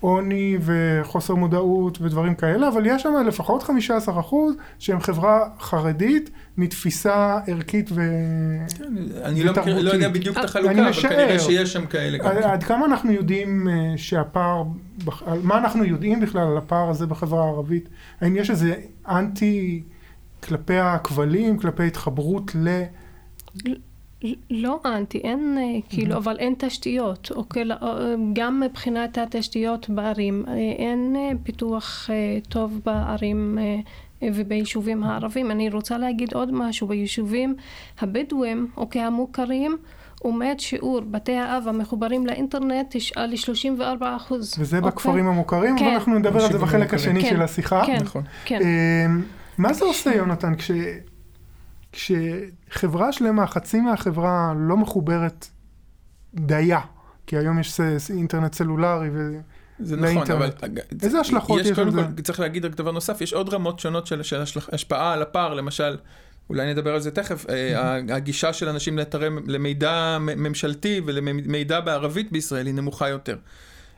עוני 0.00 0.58
וחוסר 0.60 1.34
מודעות 1.34 1.98
ודברים 2.00 2.34
כאלה, 2.34 2.68
אבל 2.68 2.86
יש 2.86 3.02
שם 3.02 3.14
לפחות 3.26 3.62
15 3.62 4.20
אחוז 4.20 4.54
שהם 4.78 5.00
חברה 5.00 5.40
חרדית 5.60 6.30
מתפיסה 6.56 7.38
ערכית 7.46 7.90
ו... 7.92 8.00
אני 9.24 9.44
לא 9.44 9.52
מכיר- 9.52 9.64
לא 9.82 9.90
יודע 9.90 10.08
ותרבותית. 10.08 10.12
בדיוק 10.12 10.36
את 10.36 10.40
אני 10.40 10.44
החלוקה, 10.46 10.72
אבל 10.72 10.88
משער. 10.88 11.10
כנראה 11.10 11.38
שיש 11.38 11.72
שם 11.72 11.86
כאלה 11.86 12.18
גם. 12.18 12.26
עד, 12.26 12.60
כן. 12.62 12.68
כמה 12.68 12.86
אנחנו 12.86 13.12
יודעים 13.12 13.68
אה, 13.68 13.74
שהפער, 13.96 14.62
מה 15.42 15.58
אנחנו 15.58 15.84
יודעים 15.84 16.20
בכלל 16.20 16.46
על 16.48 16.56
הפער 16.56 16.90
הזה 16.90 17.06
בחברה 17.06 17.44
הערבית? 17.44 17.88
האם 18.20 18.36
יש 18.36 18.50
איזה 18.50 18.74
אנטי 19.08 19.82
כלפי 20.42 20.78
הכבלים, 20.78 21.58
כלפי 21.58 21.86
התחברות 21.86 22.52
ל... 22.54 22.82
לא 24.50 24.80
אנטי, 24.84 25.18
אין 25.18 25.58
אה, 25.58 25.80
כאילו, 25.88 26.16
אבל 26.16 26.36
אין 26.38 26.54
תשתיות, 26.58 27.32
אוקיי? 27.34 27.64
לא, 27.64 27.74
אה, 27.82 28.14
גם 28.32 28.60
מבחינת 28.60 29.18
התשתיות 29.18 29.90
בערים, 29.90 30.44
אה, 30.48 30.54
אין 30.54 31.16
פיתוח 31.42 32.10
טוב 32.48 32.80
בערים 32.84 33.58
וביישובים 34.22 35.04
הערבים. 35.04 35.50
אני 35.50 35.68
רוצה 35.68 35.98
להגיד 35.98 36.34
עוד 36.34 36.54
משהו, 36.54 36.86
ביישובים 36.86 37.54
הבדואים, 38.00 38.66
אוקיי, 38.76 39.02
המוכרים, 39.02 39.76
עומד 40.20 40.54
שיעור 40.58 41.00
בתי 41.00 41.36
האב 41.36 41.68
המחוברים 41.68 42.26
לאינטרנט 42.26 42.86
תשעה 42.90 43.26
ל-34 43.26 44.04
אחוז. 44.16 44.54
וזה 44.58 44.76
אוקיי? 44.76 44.90
בכפרים 44.90 45.26
המוכרים, 45.26 45.78
כן. 45.78 45.84
אבל 45.84 45.94
אנחנו 45.94 46.18
נדבר 46.18 46.44
על 46.44 46.52
זה 46.52 46.58
בחלק 46.58 46.74
המוכרים. 46.74 47.16
השני 47.16 47.22
כן, 47.22 47.28
של 47.28 47.42
השיחה. 47.42 47.82
כן, 47.86 47.98
נכון. 48.02 48.22
כן. 48.44 48.60
מה 49.58 49.72
זה 49.72 49.84
עושה, 49.84 50.14
יונתן, 50.14 50.54
כש... 50.54 50.70
כשחברה 51.94 53.12
שלמה, 53.12 53.46
חצי 53.46 53.80
מהחברה 53.80 54.54
לא 54.56 54.76
מחוברת 54.76 55.46
דייה, 56.34 56.80
כי 57.26 57.36
היום 57.36 57.58
יש 57.58 57.80
אינטרנט 58.10 58.54
סלולרי 58.54 59.08
זה 59.78 59.96
נכון, 59.96 60.04
לאינטרנט. 60.04 60.64
אבל... 60.64 60.78
איזה 61.02 61.20
השלכות 61.20 61.60
יש 61.60 61.72
קודם 61.72 61.88
לזה? 61.88 62.02
כל, 62.16 62.22
צריך 62.22 62.40
להגיד 62.40 62.64
רק 62.64 62.74
דבר 62.74 62.90
נוסף, 62.90 63.20
יש 63.20 63.32
עוד 63.32 63.54
רמות 63.54 63.80
שונות 63.80 64.06
של, 64.06 64.22
של 64.22 64.42
השפעה 64.72 65.12
על 65.12 65.22
הפער, 65.22 65.54
למשל, 65.54 65.96
אולי 66.50 66.70
נדבר 66.70 66.94
על 66.94 67.00
זה 67.00 67.10
תכף, 67.10 67.46
אה, 67.50 67.94
הגישה 67.96 68.52
של 68.52 68.68
אנשים 68.68 68.98
לאתרי, 68.98 69.28
למידע 69.46 70.18
ממשלתי 70.20 71.00
ולמידע 71.04 71.80
בערבית 71.80 72.32
בישראל 72.32 72.66
היא 72.66 72.74
נמוכה 72.74 73.08
יותר. 73.08 73.36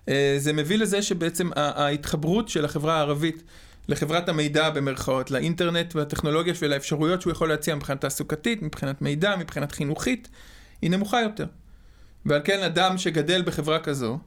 אה, 0.08 0.36
זה 0.38 0.52
מביא 0.52 0.78
לזה 0.78 1.02
שבעצם 1.02 1.50
ההתחברות 1.56 2.48
של 2.48 2.64
החברה 2.64 2.96
הערבית 2.96 3.42
לחברת 3.88 4.28
המידע 4.28 4.70
במרכאות, 4.70 5.30
לאינטרנט 5.30 5.96
והטכנולוגיה 5.96 6.54
ולאפשרויות 6.60 7.22
שהוא 7.22 7.30
יכול 7.30 7.48
להציע 7.48 7.74
מבחינת 7.74 8.00
תעסוקתית, 8.00 8.62
מבחינת 8.62 9.02
מידע, 9.02 9.36
מבחינת 9.36 9.72
חינוכית, 9.72 10.28
היא 10.82 10.90
נמוכה 10.90 11.20
יותר. 11.20 11.46
ועל 12.26 12.40
כן 12.44 12.62
אדם 12.62 12.98
שגדל 12.98 13.42
בחברה 13.42 13.78
כזו, 13.78 14.18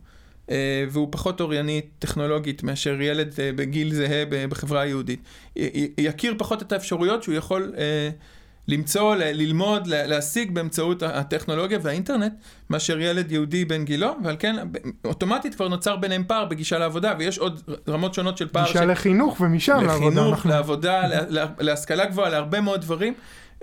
אה, 0.51 0.85
והוא 0.89 1.07
פחות 1.11 1.41
אוריינית 1.41 1.89
טכנולוגית 1.99 2.63
מאשר 2.63 3.01
ילד 3.01 3.33
אה, 3.39 3.51
בגיל 3.55 3.93
זהה 3.93 4.25
בחברה 4.49 4.81
היהודית, 4.81 5.19
יכיר 5.97 6.35
פחות 6.37 6.61
את 6.61 6.71
האפשרויות 6.71 7.23
שהוא 7.23 7.35
יכול 7.35 7.73
אה, 7.77 8.09
למצוא, 8.69 9.15
ל- 9.15 9.23
ללמוד, 9.31 9.87
להשיג 9.87 10.51
באמצעות 10.51 11.03
הטכנולוגיה 11.03 11.79
והאינטרנט, 11.81 12.33
מאשר 12.69 12.99
ילד 12.99 13.31
יהודי 13.31 13.65
בן 13.65 13.85
גילו, 13.85 14.15
ועל 14.23 14.35
כן 14.39 14.55
אוטומטית 15.05 15.55
כבר 15.55 15.67
נוצר 15.67 15.95
ביניהם 15.95 16.23
פער 16.27 16.45
בגישה 16.45 16.77
לעבודה, 16.77 17.13
ויש 17.19 17.37
עוד 17.37 17.61
רמות 17.89 18.13
שונות 18.13 18.37
של 18.37 18.47
פער. 18.47 18.65
גישה 18.67 18.85
לחינוך 18.85 19.41
ומשם 19.41 19.71
לעבודה. 19.73 19.95
לחינוך, 19.95 20.33
אנחנו- 20.35 20.49
לעבודה, 20.49 21.07
לה- 21.07 21.29
לה- 21.29 21.45
להשכלה 21.59 22.05
גבוהה, 22.05 22.29
להרבה 22.29 22.61
מאוד 22.61 22.81
דברים. 22.81 23.13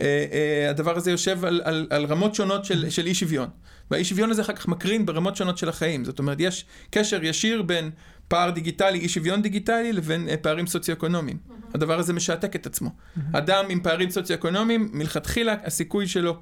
אה, 0.00 0.04
אה, 0.32 0.70
הדבר 0.70 0.96
הזה 0.96 1.10
יושב 1.10 1.44
על, 1.44 1.60
על, 1.64 1.86
על 1.90 2.04
רמות 2.04 2.34
שונות 2.34 2.64
של, 2.64 2.90
של 2.90 3.06
אי 3.06 3.14
שוויון. 3.14 3.48
והאי 3.90 4.04
שוויון 4.04 4.30
הזה 4.30 4.42
אחר 4.42 4.52
כך 4.52 4.68
מקרין 4.68 5.06
ברמות 5.06 5.36
שונות 5.36 5.58
של 5.58 5.68
החיים. 5.68 6.04
זאת 6.04 6.18
אומרת, 6.18 6.36
יש 6.40 6.64
קשר 6.90 7.24
ישיר 7.24 7.62
בין 7.62 7.90
פער 8.28 8.50
דיגיטלי, 8.50 8.98
אי 8.98 9.08
שוויון 9.08 9.42
דיגיטלי, 9.42 9.92
לבין 9.92 10.28
אה, 10.28 10.36
פערים 10.36 10.66
סוציו-אקונומיים. 10.66 11.36
הדבר 11.74 11.98
הזה 11.98 12.12
משעתק 12.12 12.56
את 12.56 12.66
עצמו. 12.66 12.90
אדם 13.32 13.64
עם 13.68 13.80
פערים 13.80 14.10
סוציו-אקונומיים, 14.10 14.88
מלכתחילה 14.92 15.54
הסיכוי 15.64 16.06
שלו 16.06 16.36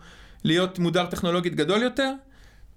להיות 0.44 0.78
מודר 0.78 1.06
טכנולוגית 1.06 1.54
גדול 1.54 1.82
יותר, 1.82 2.12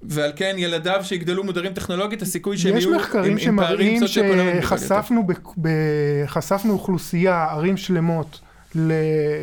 ועל 0.02 0.32
כן 0.36 0.56
ילדיו 0.58 1.00
שיגדלו 1.04 1.44
מודרים 1.44 1.74
טכנולוגית, 1.74 2.22
הסיכוי 2.22 2.58
שהם 2.58 2.78
יש 2.78 2.84
יהיו 2.84 2.94
עם, 2.94 3.00
מחקרים 3.00 3.38
עם 3.38 3.38
פערים 3.38 3.80
שמראים 3.80 4.00
סוציו-אקונומיים 4.00 4.58
גדול 4.58 4.64
יותר. 4.64 4.78
שחשפנו 4.78 5.28
ב- 5.28 5.34
ב- 5.62 6.26
חשפנו 6.26 6.74
אוכלוסייה, 6.74 7.44
ערים 7.52 7.78
שלמות, 7.78 8.40
ל- 8.76 8.92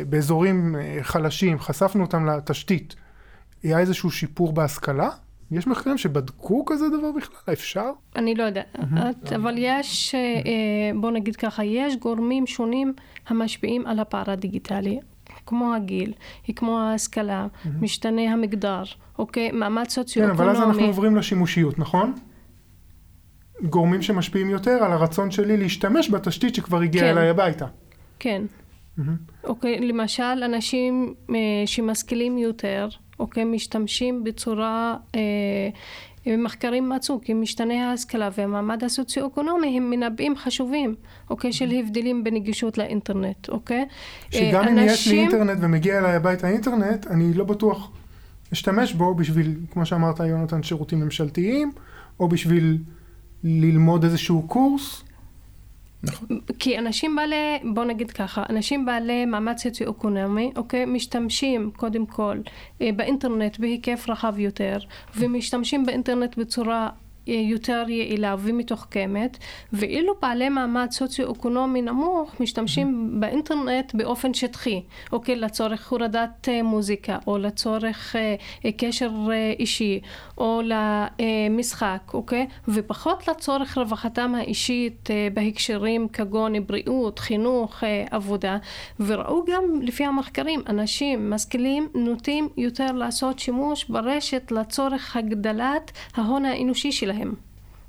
באזורים 0.09 0.75
אה, 0.75 0.97
חלשים, 1.01 1.59
חשפנו 1.59 2.01
אותם 2.03 2.25
לתשתית. 2.25 2.95
היה 3.67 3.79
איזשהו 3.79 4.11
שיפור 4.11 4.53
בהשכלה? 4.53 5.09
יש 5.51 5.67
מחקרים 5.67 5.97
שבדקו 5.97 6.65
כזה 6.65 6.89
דבר 6.89 7.11
בכלל? 7.11 7.53
אפשר? 7.53 7.91
אני 8.15 8.35
לא 8.35 8.43
יודעת, 8.43 9.33
אבל 9.35 9.55
יש, 9.57 10.15
אה, 10.15 10.19
אה, 10.19 10.99
בוא 11.01 11.11
נגיד 11.11 11.35
ככה, 11.35 11.63
יש 11.63 11.95
גורמים 11.95 12.47
שונים 12.47 12.93
המשפיעים 13.27 13.87
על 13.87 13.99
הפער 13.99 14.31
הדיגיטלי. 14.31 14.99
כמו 15.45 15.75
הגיל, 15.75 16.13
כמו 16.55 16.79
ההשכלה, 16.79 17.47
משתנה 17.81 18.21
המגדר, 18.21 18.83
אוקיי? 19.19 19.51
מעמד 19.51 19.83
כן, 19.83 19.89
סוציו-אקונומי. 19.89 20.43
אבל 20.43 20.49
אז 20.49 20.61
אנחנו 20.61 20.85
עוברים 20.85 21.15
לשימושיות, 21.15 21.79
נכון? 21.79 22.13
גורמים 23.63 24.01
שמשפיעים 24.01 24.49
יותר 24.49 24.83
על 24.83 24.91
הרצון 24.91 25.31
שלי 25.31 25.57
להשתמש 25.57 26.09
בתשתית 26.09 26.55
שכבר 26.55 26.81
הגיעה 26.81 27.05
כן. 27.05 27.17
אליי 27.17 27.29
הביתה. 27.29 27.65
כן. 28.19 28.41
אוקיי, 29.43 29.79
למשל, 29.79 30.23
אנשים 30.45 31.13
אה, 31.29 31.35
שמשכילים 31.65 32.37
יותר, 32.37 32.87
אוקיי, 33.19 33.43
משתמשים 33.43 34.23
בצורה... 34.23 34.95
אה, 35.15 35.69
מחקרים 36.37 36.89
מצאו 36.89 37.21
כי 37.21 37.33
משתני 37.33 37.81
ההשכלה 37.81 38.29
והמעמד 38.37 38.83
הסוציו-אקונומי 38.83 39.77
הם 39.77 39.89
מנבאים 39.89 40.35
חשובים, 40.35 40.95
אוקיי, 41.29 41.53
של 41.53 41.71
הבדלים 41.79 42.23
בנגישות 42.23 42.77
לאינטרנט, 42.77 43.49
אוקיי? 43.49 43.85
שגם 44.31 44.63
אה, 44.63 44.69
אם 44.69 44.77
יש 44.77 45.07
לי 45.07 45.19
אינטרנט 45.19 45.57
ומגיע 45.61 45.99
אליי 45.99 46.15
הביתה 46.15 46.49
אינטרנט, 46.49 47.07
אני 47.07 47.33
לא 47.33 47.43
בטוח 47.43 47.91
אשתמש 48.53 48.93
בו 48.93 49.15
בשביל, 49.15 49.55
כמו 49.71 49.85
שאמרת, 49.85 50.19
יונתן, 50.19 50.63
שירותים 50.63 50.99
ממשלתיים, 50.99 51.71
או 52.19 52.27
בשביל 52.27 52.77
ללמוד 53.43 54.03
איזשהו 54.03 54.41
קורס. 54.47 55.03
נכון. 56.05 56.39
כי 56.59 56.79
אנשים 56.79 57.15
בעלי, 57.15 57.59
בוא 57.73 57.85
נגיד 57.85 58.11
ככה, 58.11 58.43
אנשים 58.49 58.85
בעלי 58.85 59.25
מעמד 59.25 59.57
סוציו-אקונומי, 59.57 60.51
אוקיי, 60.55 60.85
משתמשים 60.85 61.71
קודם 61.77 62.05
כל 62.05 62.37
אה, 62.81 62.89
באינטרנט 62.95 63.59
בהיקף 63.59 64.05
רחב 64.09 64.39
יותר, 64.39 64.77
ומשתמשים 65.15 65.85
באינטרנט 65.85 66.37
בצורה 66.37 66.89
יותר 67.27 67.85
יעילה 67.87 68.35
ומתוחכמת, 68.39 69.37
ואילו 69.73 70.13
בעלי 70.21 70.49
מעמד 70.49 70.87
סוציו-אקונומי 70.91 71.81
נמוך 71.81 72.35
משתמשים 72.39 73.19
באינטרנט 73.19 73.95
באופן 73.95 74.33
שטחי, 74.33 74.81
אוקיי, 75.11 75.35
לצורך 75.35 75.91
הורדת 75.91 76.49
אה, 76.49 76.63
מוזיקה, 76.63 77.17
או 77.27 77.37
לצורך 77.37 78.15
אה, 78.15 78.35
אה, 78.65 78.71
קשר 78.71 79.11
אה, 79.31 79.53
אישי, 79.59 79.99
או 80.37 80.61
למשחק, 80.63 82.11
אוקיי, 82.13 82.47
ופחות 82.67 83.27
לצורך 83.27 83.77
רווחתם 83.77 84.35
האישית 84.35 85.11
אה, 85.11 85.27
בהקשרים 85.33 86.07
כגון 86.07 86.67
בריאות, 86.67 87.19
חינוך, 87.19 87.83
אה, 87.83 88.05
עבודה, 88.11 88.57
וראו 88.99 89.43
גם 89.47 89.63
לפי 89.81 90.05
המחקרים, 90.05 90.61
אנשים 90.69 91.29
משכילים 91.29 91.87
נוטים 91.95 92.49
יותר 92.57 92.91
לעשות 92.91 93.39
שימוש 93.39 93.85
ברשת 93.89 94.51
לצורך 94.51 95.15
הגדלת 95.15 95.91
ההון 96.15 96.45
האנושי 96.45 96.91
שלהם. 96.91 97.14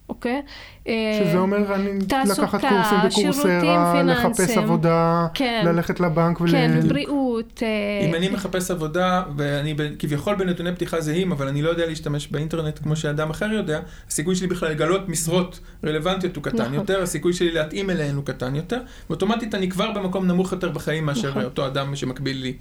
אוקיי? 0.08 0.42
שזה 0.84 1.38
אומר 1.38 1.74
אני 1.74 2.04
תעסוקה, 2.08 2.42
לקחת 2.42 2.60
קורסים 2.60 2.98
בקורסרה, 3.04 4.02
לחפש. 4.02 4.58
עבודה, 4.58 5.26
כן. 5.34 5.62
ללכת 5.66 6.00
לבנק 6.00 6.40
ול... 6.40 6.50
כן, 6.50 6.88
בריאות. 6.88 7.62
אה, 7.62 8.08
אם 8.08 8.14
אני 8.14 8.28
מחפש 8.28 8.70
עבודה, 8.70 9.22
ואני 9.36 9.74
ב- 9.74 9.96
כביכול 9.98 10.34
בנתוני 10.34 10.74
פתיחה 10.74 11.00
זהים, 11.00 11.32
אבל 11.32 11.48
אני 11.48 11.62
לא 11.62 11.70
יודע 11.70 11.86
להשתמש 11.86 12.28
באינטרנט 12.28 12.78
כמו 12.78 12.96
שאדם 12.96 13.30
אחר 13.30 13.52
יודע, 13.52 13.80
הסיכוי 14.08 14.36
שלי 14.36 14.46
בכלל 14.46 14.70
לגלות 14.70 15.08
משרות 15.08 15.60
רלוונטיות 15.84 16.36
הוא 16.36 16.44
קטן 16.44 16.62
נכון. 16.62 16.74
יותר, 16.74 17.02
הסיכוי 17.02 17.32
שלי 17.32 17.50
להתאים 17.50 17.90
אליהן 17.90 18.14
הוא 18.16 18.24
קטן 18.24 18.54
יותר, 18.54 18.80
ואוטומטית 19.10 19.54
אני 19.54 19.70
כבר 19.70 19.92
במקום 19.92 20.26
נמוך 20.26 20.52
יותר 20.52 20.70
בחיים 20.70 21.06
מאשר 21.06 21.30
נכון. 21.30 21.44
אותו 21.44 21.66
אדם 21.66 21.96
שמקביל 21.96 22.36
לי. 22.36 22.54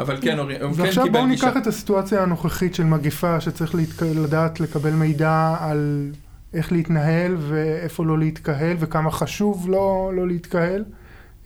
אבל 0.00 0.16
כן, 0.20 0.38
אורי- 0.38 0.60
הוא 0.60 0.74
כן 0.74 0.80
ועכשיו 0.82 1.04
קיבל 1.04 1.18
בואו 1.18 1.30
גישה. 1.30 1.46
ניקח 1.46 1.60
את 1.62 1.66
הסיטואציה 1.66 2.22
הנוכחית 2.22 2.74
של 2.74 2.84
מגיפה 2.84 3.40
שצריך 3.40 3.74
להתק... 3.74 4.02
לדעת 4.02 4.60
לקבל 4.60 4.90
מידע 4.92 5.56
על 5.60 6.10
איך 6.54 6.72
להתנהל 6.72 7.36
ואיפה 7.40 8.04
לא 8.04 8.18
להתקהל 8.18 8.76
וכמה 8.80 9.10
חשוב 9.10 9.66
לא, 9.70 10.12
לא 10.14 10.26
להתקהל. 10.26 10.84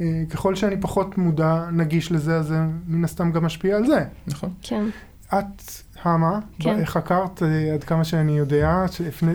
אה, 0.00 0.22
ככל 0.30 0.54
שאני 0.54 0.80
פחות 0.80 1.18
מודע, 1.18 1.64
נגיש 1.72 2.12
לזה, 2.12 2.36
אז 2.36 2.46
זה 2.46 2.56
מן 2.88 3.04
הסתם 3.04 3.32
גם 3.32 3.44
משפיע 3.44 3.76
על 3.76 3.86
זה. 3.86 4.04
נכון. 4.26 4.50
כן. 4.62 4.84
את, 5.38 5.62
המה, 6.02 6.38
כן. 6.58 6.84
חקרת 6.84 7.42
אה, 7.42 7.74
עד 7.74 7.84
כמה 7.84 8.04
שאני 8.04 8.38
יודע, 8.38 8.84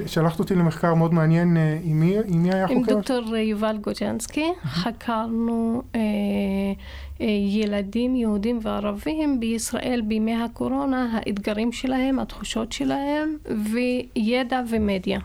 שלחת 0.06 0.40
אותי 0.40 0.56
למחקר 0.56 0.94
מאוד 0.94 1.14
מעניין, 1.14 1.58
אה, 1.58 1.78
עם 1.84 2.00
מי, 2.00 2.16
עם 2.26 2.44
מי 2.44 2.54
היה 2.54 2.66
עם 2.68 2.80
חוקר? 2.84 2.96
דוקטור 2.96 3.36
יובל 3.38 3.78
גוג'נסקי 3.82 4.52
חקרנו 4.66 5.84
אה, 5.96 6.00
ילדים 7.50 8.16
יהודים 8.16 8.60
וערבים 8.62 9.40
בישראל 9.40 10.02
בימי 10.08 10.36
הקורונה, 10.44 11.10
האתגרים 11.14 11.72
שלהם, 11.72 12.20
התחושות 12.20 12.72
שלהם, 12.72 13.38
וידע 14.16 14.62
ומדיה. 14.70 15.20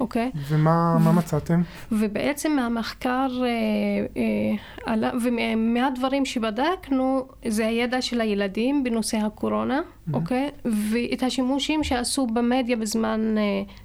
אוקיי? 0.00 0.30
ומה 0.48 0.98
מה 1.04 1.12
מצאתם? 1.12 1.62
ובעצם 1.92 2.52
מהמחקר 2.56 3.28
אה, 3.42 4.22
אה, 4.86 5.10
ומהדברים 5.24 6.24
שבדקנו 6.24 7.26
זה 7.48 7.66
הידע 7.66 8.02
של 8.02 8.20
הילדים 8.20 8.84
בנושא 8.84 9.16
הקורונה, 9.16 9.80
אוקיי? 10.14 10.50
ואת 10.64 11.22
השימושים 11.22 11.84
שעשו 11.84 12.26
במדיה 12.26 12.76
בזמן 12.76 13.34
אה, 13.38 13.42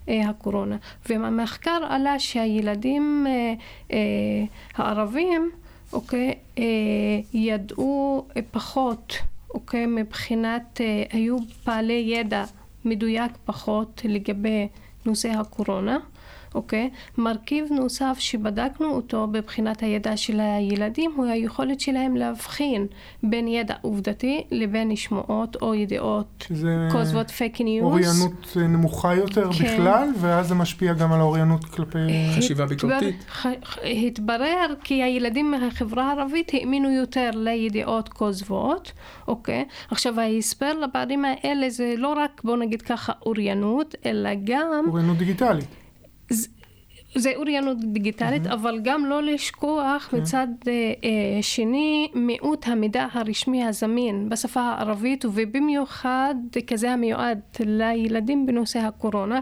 אה, 0.09 0.29
הקורונה. 0.29 0.77
ומהמחקר 1.09 1.79
עלה 1.89 2.19
שהילדים 2.19 3.25
אה, 3.27 3.53
אה, 3.91 3.97
הערבים, 4.75 5.51
אוקיי, 5.95 6.33
אה, 6.57 6.63
ידעו 7.33 8.27
אה, 8.37 8.41
פחות, 8.51 9.13
אוקיי, 9.53 9.85
מבחינת, 9.85 10.81
אה, 10.81 11.03
היו 11.11 11.37
בעלי 11.65 12.03
ידע 12.07 12.43
מדויק 12.85 13.31
פחות 13.45 14.01
לגבי 14.05 14.67
נושא 15.05 15.29
הקורונה. 15.29 15.97
אוקיי? 16.55 16.89
מרכיב 17.17 17.67
נוסף 17.71 18.15
שבדקנו 18.19 18.91
אותו 18.91 19.27
בבחינת 19.27 19.83
הידע 19.83 20.17
של 20.17 20.39
הילדים 20.39 21.11
הוא 21.15 21.25
היכולת 21.25 21.79
שלהם 21.79 22.15
להבחין 22.15 22.87
בין 23.23 23.47
ידע 23.47 23.73
עובדתי 23.81 24.43
לבין 24.51 24.95
שמועות 24.95 25.57
או 25.61 25.75
ידיעות 25.75 26.47
כוזבות 26.91 27.29
פייק 27.29 27.61
ניוז. 27.61 27.85
אוריינות 27.85 28.57
אה, 28.57 28.67
נמוכה 28.67 29.15
יותר 29.15 29.53
כן. 29.53 29.63
בכלל, 29.65 30.09
ואז 30.19 30.47
זה 30.47 30.55
משפיע 30.55 30.93
גם 30.93 31.13
על 31.13 31.19
האוריינות 31.19 31.65
כלפי... 31.65 31.97
חשיבה 32.37 32.65
ביקורתית. 32.65 33.25
ח- 33.31 33.45
התברר 34.05 34.73
כי 34.83 35.03
הילדים 35.03 35.51
מהחברה 35.51 36.11
הערבית 36.11 36.51
האמינו 36.53 36.91
יותר 36.91 37.29
לידיעות 37.33 38.09
כוזבות, 38.09 38.91
אוקיי? 39.27 39.65
עכשיו 39.91 40.19
ההסבר 40.19 40.73
לפערים 40.73 41.25
האלה 41.25 41.69
זה 41.69 41.93
לא 41.97 42.13
רק 42.13 42.41
בוא 42.43 42.57
נגיד 42.57 42.81
ככה 42.81 43.13
אוריינות, 43.25 43.95
אלא 44.05 44.29
גם 44.43 44.85
אוריינות 44.87 45.17
דיגיטלית. 45.17 45.65
זה 47.15 47.31
אוריינות 47.35 47.77
דיגיטלית, 47.79 48.47
אבל 48.47 48.79
גם 48.83 49.05
לא 49.05 49.23
לשכוח 49.23 50.13
מצד 50.17 50.47
אה, 50.67 50.71
אה, 51.03 51.41
שני 51.41 52.07
מיעוט 52.13 52.67
המידע 52.67 53.07
הרשמי 53.13 53.63
הזמין 53.63 54.29
בשפה 54.29 54.61
הערבית 54.61 55.25
ובמיוחד 55.25 56.35
כזה 56.67 56.91
המיועד 56.91 57.39
לילדים 57.59 58.45
בנושא 58.45 58.79
הקורונה. 58.79 59.39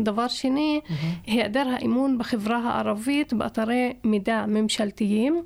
דבר 0.00 0.28
שני, 0.28 0.80
היעדר 1.26 1.68
האמון 1.68 2.18
בחברה 2.18 2.58
הערבית 2.58 3.32
באתרי 3.32 3.92
מידע 4.04 4.44
ממשלתיים. 4.48 5.42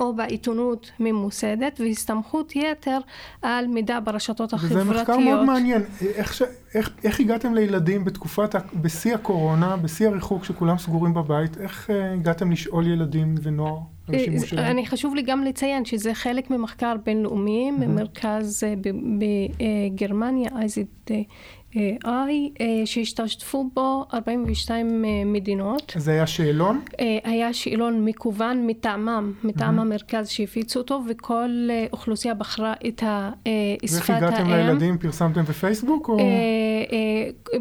או 0.00 0.14
בעיתונות 0.14 0.90
ממוסדת 1.00 1.80
והסתמכות 1.80 2.56
יתר 2.56 2.98
על 3.42 3.66
מידע 3.66 3.98
ברשתות 4.04 4.52
החברתיות. 4.52 4.86
מחקר 4.86 5.18
מאוד 5.18 5.44
מעניין. 5.44 5.82
איך, 6.14 6.34
ש... 6.34 6.42
איך, 6.74 6.90
איך 7.04 7.20
הגעתם 7.20 7.54
לילדים 7.54 8.04
בתקופת, 8.04 8.54
ה... 8.54 8.58
בשיא 8.74 9.14
הקורונה, 9.14 9.76
בשיא 9.76 10.08
הריחוק 10.08 10.44
שכולם 10.44 10.78
סגורים 10.78 11.14
בבית, 11.14 11.58
איך 11.60 11.90
אה, 11.90 12.12
הגעתם 12.12 12.50
לשאול 12.52 12.86
ילדים 12.86 13.34
ונוער 13.42 13.78
אה, 14.14 14.24
זה-? 14.36 14.70
אני 14.70 14.86
חשוב 14.86 15.14
לי 15.14 15.22
גם 15.22 15.44
לציין 15.44 15.84
שזה 15.84 16.14
חלק 16.14 16.50
ממחקר 16.50 16.94
בינלאומי 17.04 17.70
ממרכז 17.70 18.64
אה, 18.64 18.74
בגרמניה, 19.18 20.50
IZI, 20.50 21.12
אה, 21.76 21.96
שהשתתפו 22.84 23.70
בו 23.74 24.04
42 24.14 25.04
אה, 25.04 25.22
מדינות. 25.26 25.92
זה 25.96 26.12
היה 26.12 26.26
שאלון? 26.26 26.80
אה, 27.00 27.18
היה 27.24 27.52
שאלון 27.52 28.04
מקוון 28.04 28.66
מטעמם, 28.66 29.32
מטעם 29.44 29.78
המרכז 29.78 30.28
שהפיצו 30.28 30.78
אותו, 30.80 31.00
וכל 31.08 31.68
אה, 31.70 31.86
אוכלוסייה 31.92 32.34
בחרה 32.34 32.72
את 32.88 33.02
ה- 33.02 33.30
אה, 33.46 33.52
ואיך 33.82 33.92
שפת 34.04 34.10
הגעתם 34.16 34.42
האם. 34.46 34.50
לילדים? 34.66 34.98
פרסמתם 34.98 35.42
בפייסבוק? 35.44 36.08
או... 36.08 36.18
אה, 36.18 36.24
אה, 36.92 37.58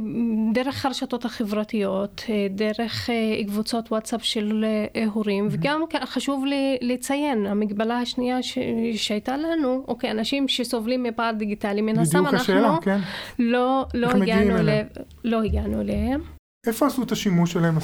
דרך 0.54 0.86
הרשתות 0.86 1.26
החברתיות, 1.26 2.24
אה, 2.30 2.48
דרך 2.50 3.10
אה, 3.10 3.44
קבוצות 3.48 3.92
וואטסאפ 3.92 4.24
של 4.24 4.66
אה, 4.96 5.06
הורים, 5.14 5.48
וגם 5.52 5.82
כ- 5.90 6.06
חשוב 6.06 6.46
לי 6.46 6.78
לציין, 6.82 7.46
המגבלה 7.46 8.00
השנייה 8.00 8.44
ש- 8.44 8.58
שהייתה 8.96 9.38
לנו, 9.38 9.84
אוקיי, 9.88 10.12
אנשים 10.12 10.48
שסובלים 10.48 11.04
מפער 11.04 11.32
דיגיטלי, 11.32 11.82
מן 11.82 12.00
הסתם 12.00 12.24
בדיוק 12.24 12.42
השאלה, 12.42 12.60
אנחנו 12.68 12.82
כן. 12.82 12.98
לא, 13.40 13.86
לא 14.00 14.12
הגענו 14.12 14.58
אליהם? 14.58 14.88
לא 15.24 15.44
הגענו 15.44 15.82
אליהם. 15.82 16.22
איפה 16.68 16.88
עשו 16.88 17.04
את 17.04 17.12
השימוש 17.12 17.52
שלהם? 17.54 17.78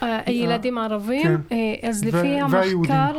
הילדים 0.00 0.78
הערבים, 0.78 1.22
כן. 1.22 1.40
אה, 1.52 1.88
אז 1.88 2.04
לפי 2.04 2.40
המחקר, 2.40 3.18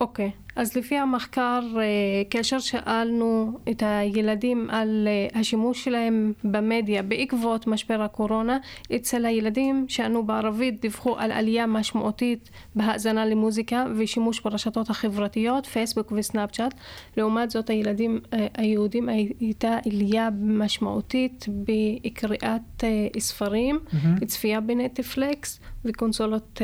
אוקיי, 0.00 0.30
אז 0.56 0.76
לפי 0.76 0.96
המחקר, 0.96 1.60
אה, 1.76 1.82
כאשר 2.30 2.58
שאלנו 2.58 3.58
את 3.70 3.82
הילדים 3.86 4.66
על 4.70 5.08
אה, 5.08 5.40
השימוש 5.40 5.84
שלהם 5.84 6.32
במדיה 6.44 7.02
בעקבות 7.02 7.66
משבר 7.66 8.02
הקורונה, 8.02 8.58
אצל 8.96 9.26
הילדים 9.26 9.84
שענו 9.88 10.26
בערבית 10.26 10.80
דיווחו 10.80 11.18
על 11.18 11.32
עלייה 11.32 11.66
משמעותית 11.66 12.50
בהאזנה 12.74 13.26
למוזיקה 13.26 13.84
ושימוש 13.96 14.40
ברשתות 14.40 14.90
החברתיות, 14.90 15.66
פייסבוק 15.66 16.12
וסנאפצ'אט. 16.16 16.74
לעומת 17.16 17.50
זאת, 17.50 17.70
הילדים 17.70 18.20
אה, 18.32 18.46
היהודים 18.54 19.08
הייתה 19.08 19.78
עלייה 19.86 20.28
משמעותית 20.42 21.46
בקריאת 21.48 22.84
ספרים, 23.18 23.78
צפייה 24.26 24.60
בנטפליקס 24.60 25.60
וקונסולות 25.84 26.60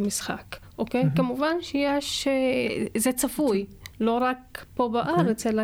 משחק. 0.00 0.67
אוקיי? 0.78 1.04
כמובן 1.16 1.56
שיש, 1.60 2.28
אה, 2.28 2.86
זה 2.96 3.12
צפוי, 3.12 3.66
לא 4.00 4.18
רק 4.18 4.64
פה 4.74 4.88
בארץ, 4.88 5.46
אלא 5.46 5.62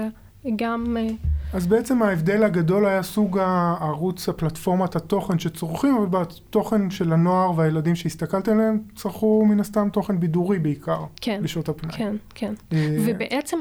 גם... 0.56 0.96
אה, 1.00 1.06
אז 1.52 1.66
בעצם 1.66 2.02
ההבדל 2.02 2.42
הגדול 2.42 2.86
היה 2.86 3.02
סוג 3.02 3.38
הערוץ, 3.38 4.28
הפלטפורמת 4.28 4.96
התוכן 4.96 5.38
שצורכים, 5.38 5.96
אבל 5.96 6.06
בתוכן 6.06 6.90
של 6.90 7.12
הנוער 7.12 7.58
והילדים 7.58 7.94
שהסתכלתם 7.94 8.52
עליהם, 8.52 8.80
צרכו 8.96 9.44
מן 9.44 9.60
הסתם 9.60 9.88
תוכן 9.92 10.20
בידורי 10.20 10.58
בעיקר, 10.58 11.04
כן, 11.20 11.40
בשעות 11.42 11.68
הפנאי. 11.68 11.92
כן, 11.96 12.16
כן. 12.34 12.54
אה, 12.72 12.96
ובעצם 13.06 13.58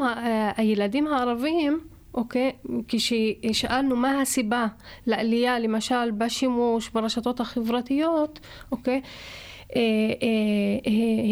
הילדים 0.57 1.07
הערבים, 1.07 1.79
אוקיי, 2.13 2.51
כששאלנו 2.87 3.95
מה 3.95 4.21
הסיבה 4.21 4.67
לעלייה, 5.07 5.59
למשל, 5.59 6.11
בשימוש 6.11 6.89
ברשתות 6.89 7.39
החברתיות, 7.39 8.39
אוקיי, 8.71 9.01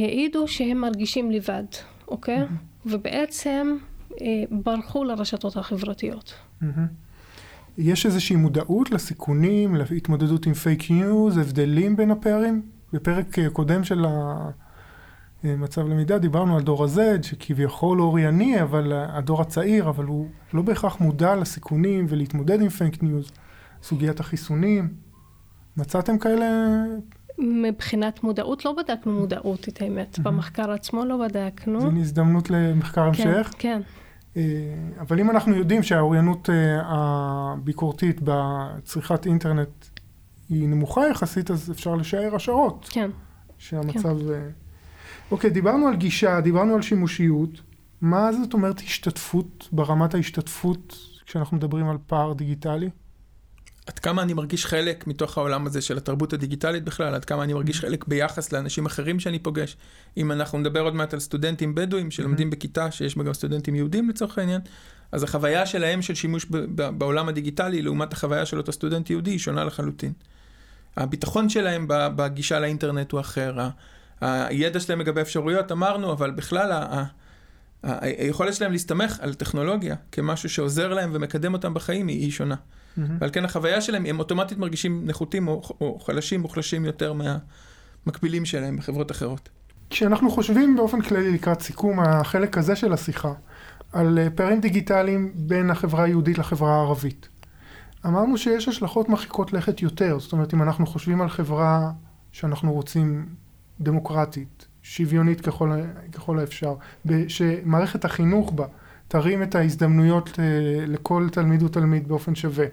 העידו 0.04 0.48
שהם 0.48 0.78
מרגישים 0.78 1.32
לבד, 1.32 1.64
אוקיי? 2.08 2.40
ובעצם 2.86 3.78
אה, 4.22 4.44
ברחו 4.52 5.04
לרשתות 5.04 5.58
החברתיות. 5.58 6.34
יש 7.78 8.06
איזושהי 8.06 8.36
מודעות 8.36 8.92
לסיכונים, 8.92 9.76
להתמודדות 9.76 10.46
עם 10.46 10.54
פייק 10.54 10.92
ניוז, 10.92 11.38
הבדלים 11.38 11.96
בין 11.96 12.12
הפערים? 12.12 12.62
בפרק 12.94 13.40
אה, 13.40 13.50
קודם 13.50 13.84
של 13.84 14.06
המצב 15.44 15.88
למידה 15.88 16.18
דיברנו 16.18 16.56
על 16.56 16.62
דור 16.62 16.84
ה-Z, 16.84 17.24
שכביכול 17.24 18.02
אורייני, 18.02 18.62
אבל 18.62 18.94
אה, 18.94 19.18
הדור 19.18 19.42
הצעיר, 19.42 19.90
אבל 19.90 20.06
הוא 20.06 20.28
לא 20.54 20.62
בהכרח 20.62 21.00
מודע 21.00 21.36
לסיכונים 21.36 22.06
ולהתמודד 22.10 22.62
עם 22.62 22.70
פייק 22.70 23.04
ניוז. 23.04 23.32
סוגיית 23.84 24.20
החיסונים, 24.20 24.94
מצאתם 25.78 26.18
כאלה? 26.18 26.46
מבחינת 27.42 28.24
מודעות, 28.24 28.66
לא 28.66 28.76
בדקנו 28.78 29.12
מודעות, 29.12 29.68
את 29.68 29.82
האמת. 29.82 30.20
במחקר 30.20 30.72
עצמו 30.72 31.06
לא 31.06 31.18
בדקנו. 31.18 31.82
זו 31.82 31.92
הזדמנות 32.00 32.50
למחקר 32.50 33.14
כן, 33.14 33.28
המשך. 33.28 33.54
כן. 33.58 33.82
אה, 34.38 34.44
אבל 35.00 35.20
אם 35.20 35.30
אנחנו 35.30 35.56
יודעים 35.56 35.84
שהאוריינות 35.84 36.50
אה, 36.50 36.82
הביקורתית 36.86 38.20
בצריכת 38.24 39.26
אינטרנט 39.26 39.86
היא 40.50 40.68
נמוכה 40.68 41.08
יחסית, 41.08 41.52
אז 41.52 41.72
אפשר 41.72 41.96
לשער 41.96 42.36
השערות 42.36 42.90
כן. 42.92 43.10
שהמצב... 43.58 44.32
אה, 44.32 44.50
אוקיי, 45.32 45.50
דיברנו 45.50 45.88
על 45.88 45.96
גישה, 45.96 46.42
דיברנו 46.42 46.76
על 46.76 46.82
שימושיות. 46.82 47.62
מה 48.02 48.34
זאת 48.34 48.54
אומרת 48.54 48.80
השתתפות, 48.80 49.70
ברמת 49.72 50.14
ההשתתפות, 50.14 50.98
כשאנחנו 51.26 51.58
מדברים 51.58 51.90
על 51.90 51.98
פער 52.08 52.34
דיגיטלי? 52.34 52.90
עד 53.88 54.00
כמה 54.00 54.22
אני 54.22 54.34
מרגיש 54.34 54.66
חלק 54.66 55.08
מתוך 55.08 55.38
העולם 55.38 55.68
הזה 55.68 55.82
של 55.82 55.98
התרבות 55.98 56.34
הדיגיטלית 56.34 56.84
בכלל, 56.84 57.16
עד 57.16 57.26
כמה 57.26 57.44
אני 57.44 57.54
מרגיש 57.54 57.80
חלק 57.80 58.08
ביחס 58.08 58.52
לאנשים 58.52 58.86
אחרים 58.86 59.20
שאני 59.20 59.40
פוגש. 59.40 59.78
אם 60.18 60.32
אנחנו 60.32 60.58
נדבר 60.58 60.80
עוד 60.80 60.96
מעט 60.96 61.14
על 61.14 61.20
סטודנטים 61.20 61.76
בדואים 61.76 62.12
שלומדים 62.12 62.50
בכיתה 62.50 62.92
שיש 62.92 63.18
בה 63.18 63.24
גם 63.24 63.34
סטודנטים 63.34 63.76
יהודים 63.76 64.10
לצורך 64.10 64.38
העניין, 64.38 64.62
אז 65.12 65.24
החוויה 65.24 65.66
שלהם 65.66 66.02
של 66.02 66.16
שימוש 66.16 66.46
בעולם 66.76 67.30
הדיגיטלי 67.30 67.82
לעומת 67.82 68.14
החוויה 68.14 68.46
של 68.46 68.58
אותו 68.58 68.72
סטודנט 68.72 69.10
יהודי 69.10 69.32
היא 69.32 69.40
שונה 69.40 69.64
לחלוטין. 69.64 70.14
הביטחון 70.98 71.50
שלהם 71.50 71.86
בגישה 71.90 72.60
לאינטרנט 72.60 73.12
הוא 73.12 73.20
אחר, 73.20 73.58
הידע 74.22 74.80
שלהם 74.80 75.02
לגבי 75.02 75.22
אפשרויות 75.22 75.72
אמרנו, 75.72 76.12
אבל 76.12 76.32
בכלל 76.32 76.96
היכולת 77.84 78.54
שלהם 78.54 78.72
להסתמך 78.72 79.18
על 79.20 79.34
טכנולוגיה 79.34 79.96
כמשהו 80.12 80.50
שעוזר 80.50 80.94
להם 80.94 81.12
ומקדם 81.14 81.54
אותם 81.54 81.74
בחיים 81.74 82.08
היא, 82.08 82.20
היא 82.20 82.32
שונה. 82.96 83.16
ועל 83.20 83.30
כן 83.34 83.46
החוויה 83.46 83.82
שלהם, 83.82 84.06
הם 84.06 84.20
אוטומטית 84.20 84.58
מרגישים 84.58 85.06
נחותים 85.06 85.48
או, 85.48 85.62
או 85.82 86.00
חלשים, 86.00 86.42
מוחלשים 86.42 86.86
יותר 86.86 87.14
מהמקבילים 87.14 88.46
שלהם 88.46 88.78
בחברות 88.78 89.12
אחרות. 89.12 89.50
כשאנחנו 89.90 90.32
חושבים 90.32 90.76
באופן 90.76 91.02
כללי 91.02 91.32
לקראת 91.32 91.62
סיכום 91.62 92.00
החלק 92.00 92.58
הזה 92.58 92.76
של 92.76 92.94
השיחה, 92.94 93.34
על 93.92 94.20
אה, 94.20 94.30
פערים 94.30 94.62
דיגיטליים 94.62 95.32
בין 95.36 95.72
החברה 95.72 96.04
היהודית 96.04 96.38
לחברה 96.38 96.76
הערבית, 96.76 97.30
אמרנו 98.06 98.38
שיש 98.38 98.68
השלכות 98.68 99.10
מרחיקות 99.10 99.54
לכת 99.54 99.82
יותר, 99.82 100.20
זאת 100.20 100.32
אומרת 100.32 100.54
אם 100.54 100.62
אנחנו 100.62 100.86
חושבים 100.86 101.22
על 101.22 101.30
חברה 101.30 101.92
שאנחנו 102.32 102.74
רוצים 102.74 103.26
דמוקרטית, 103.82 104.68
שוויונית 104.82 105.42
ככל, 105.42 105.72
ככל 106.12 106.40
האפשר, 106.40 106.76
שמערכת 107.28 108.06
החינוך 108.06 108.54
בה 108.54 108.66
תרים 109.12 109.44
את 109.44 109.56
ההזדמנויות 109.56 110.40
אה, 110.40 110.46
לכל 110.88 111.28
תלמיד 111.32 111.64
ותלמיד 111.64 112.08
באופן 112.08 112.36
שווה. 112.36 112.66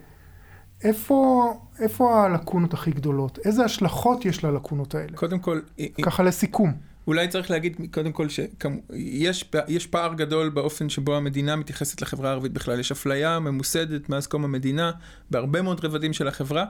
איפה, 0.84 1.52
איפה 1.78 2.24
הלקונות 2.24 2.74
הכי 2.74 2.90
גדולות? 2.90 3.38
איזה 3.44 3.64
השלכות 3.64 4.24
יש 4.24 4.44
ללקונות 4.44 4.94
האלה? 4.94 5.16
קודם 5.16 5.38
כל, 5.38 5.60
ככה 6.02 6.22
לסיכום. 6.22 6.72
אולי 7.06 7.28
צריך 7.28 7.50
להגיד 7.50 7.76
קודם 7.90 8.12
כל 8.12 8.26
שיש 8.28 9.50
יש 9.68 9.86
פער 9.86 10.14
גדול 10.14 10.48
באופן 10.48 10.88
שבו 10.88 11.16
המדינה 11.16 11.56
מתייחסת 11.56 12.02
לחברה 12.02 12.28
הערבית 12.28 12.52
בכלל. 12.52 12.80
יש 12.80 12.92
אפליה 12.92 13.38
ממוסדת 13.38 14.08
מאז 14.08 14.26
קום 14.26 14.44
המדינה 14.44 14.90
בהרבה 15.30 15.62
מאוד 15.62 15.84
רבדים 15.84 16.12
של 16.12 16.28
החברה. 16.28 16.64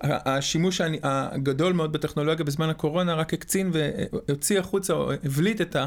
השימוש 0.00 0.80
הגדול 1.02 1.72
מאוד 1.72 1.92
בטכנולוגיה 1.92 2.44
בזמן 2.44 2.68
הקורונה 2.68 3.14
רק 3.14 3.34
הקצין 3.34 3.70
והוציא 3.72 4.58
החוצה 4.58 4.92
או 4.92 5.12
הבליט 5.12 5.60
את 5.60 5.76
ה... 5.76 5.86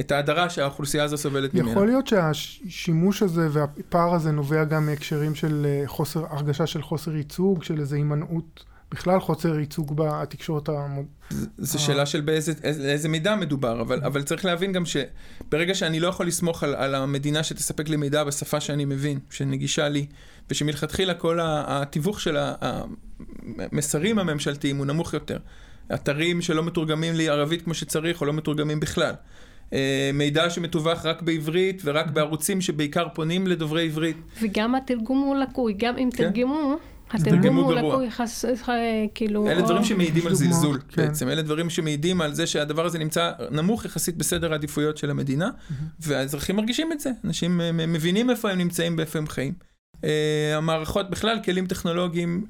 את 0.00 0.12
ההדרה 0.12 0.50
שהאוכלוסייה 0.50 1.04
הזו 1.04 1.16
סובלת 1.16 1.54
ממנה. 1.54 1.70
יכול 1.70 1.86
להיות 1.86 2.06
שהשימוש 2.06 3.22
הזה 3.22 3.48
והפער 3.52 4.14
הזה 4.14 4.32
נובע 4.32 4.64
גם 4.64 4.86
מהקשרים 4.86 5.34
של 5.34 5.66
אה, 5.66 5.82
חוסר, 5.86 6.24
הרגשה 6.30 6.66
של 6.66 6.82
חוסר 6.82 7.16
ייצוג, 7.16 7.62
של 7.62 7.80
איזו 7.80 7.96
הימנעות, 7.96 8.64
בכלל 8.90 9.20
חוסר 9.20 9.58
ייצוג 9.58 9.96
בתקשורת 9.96 10.68
המוד... 10.68 11.06
זו 11.58 11.82
שאלה 11.82 12.06
של 12.06 12.20
באיזה 12.20 12.52
איזה 12.62 13.08
מידע 13.08 13.36
מדובר, 13.36 13.80
אבל, 13.80 14.00
אבל 14.04 14.22
צריך 14.22 14.44
להבין 14.44 14.72
גם 14.72 14.82
שברגע 14.86 15.74
שאני 15.74 16.00
לא 16.00 16.08
יכול 16.08 16.26
לסמוך 16.26 16.62
על, 16.62 16.74
על 16.74 16.94
המדינה 16.94 17.42
שתספק 17.42 17.88
לי 17.88 17.96
מידע 17.96 18.24
בשפה 18.24 18.60
שאני 18.60 18.84
מבין, 18.84 19.18
שנגישה 19.30 19.88
לי, 19.88 20.06
ושמלכתחילה 20.50 21.14
כל 21.14 21.38
התיווך 21.42 22.20
של 22.20 22.36
המסרים 22.40 24.18
הממשלתיים 24.18 24.76
הוא 24.76 24.86
נמוך 24.86 25.14
יותר. 25.14 25.38
אתרים 25.94 26.42
שלא 26.42 26.62
מתורגמים 26.62 27.14
לערבית 27.14 27.62
כמו 27.62 27.74
שצריך, 27.74 28.20
או 28.20 28.26
לא 28.26 28.32
מתורגמים 28.32 28.80
בכלל. 28.80 29.14
אה, 29.72 30.10
מידע 30.14 30.50
שמתווך 30.50 31.06
רק 31.06 31.22
בעברית 31.22 31.82
ורק 31.84 32.10
בערוצים 32.10 32.60
שבעיקר 32.60 33.06
פונים 33.14 33.46
לדוברי 33.46 33.86
עברית. 33.86 34.16
וגם 34.42 34.74
התרגום 34.74 35.18
הוא 35.18 35.36
לקוי, 35.36 35.74
גם 35.76 35.98
אם 35.98 36.08
כן. 36.10 36.30
תרגמו, 36.32 36.76
התרגום 37.10 37.56
הוא. 37.56 37.72
לקוי, 37.72 38.10
חס, 38.10 38.44
אה, 38.44 39.04
כאילו... 39.14 39.46
אלה 39.46 39.62
דברים 39.62 39.84
שמעידים 39.84 40.26
על 40.26 40.34
זלזול 40.34 40.78
כן. 40.88 41.06
בעצם, 41.06 41.28
אלה 41.28 41.42
דברים 41.42 41.70
שמעידים 41.70 42.20
על 42.20 42.34
זה 42.34 42.46
שהדבר 42.46 42.86
הזה 42.86 42.98
נמצא 42.98 43.32
נמוך 43.50 43.84
יחסית 43.84 44.16
בסדר 44.16 44.52
העדיפויות 44.52 44.96
של 44.96 45.10
המדינה, 45.10 45.50
והאזרחים 46.00 46.56
מרגישים 46.56 46.92
את 46.92 47.00
זה, 47.00 47.10
אנשים 47.24 47.60
אה, 47.60 47.72
מבינים 47.72 48.30
איפה 48.30 48.50
הם 48.50 48.58
נמצאים 48.58 48.94
ואיפה 48.98 49.18
הם 49.18 49.26
חיים. 49.26 49.69
אה, 50.04 50.10
המערכות 50.56 51.10
בכלל, 51.10 51.38
כלים 51.44 51.66
טכנולוגיים, 51.66 52.46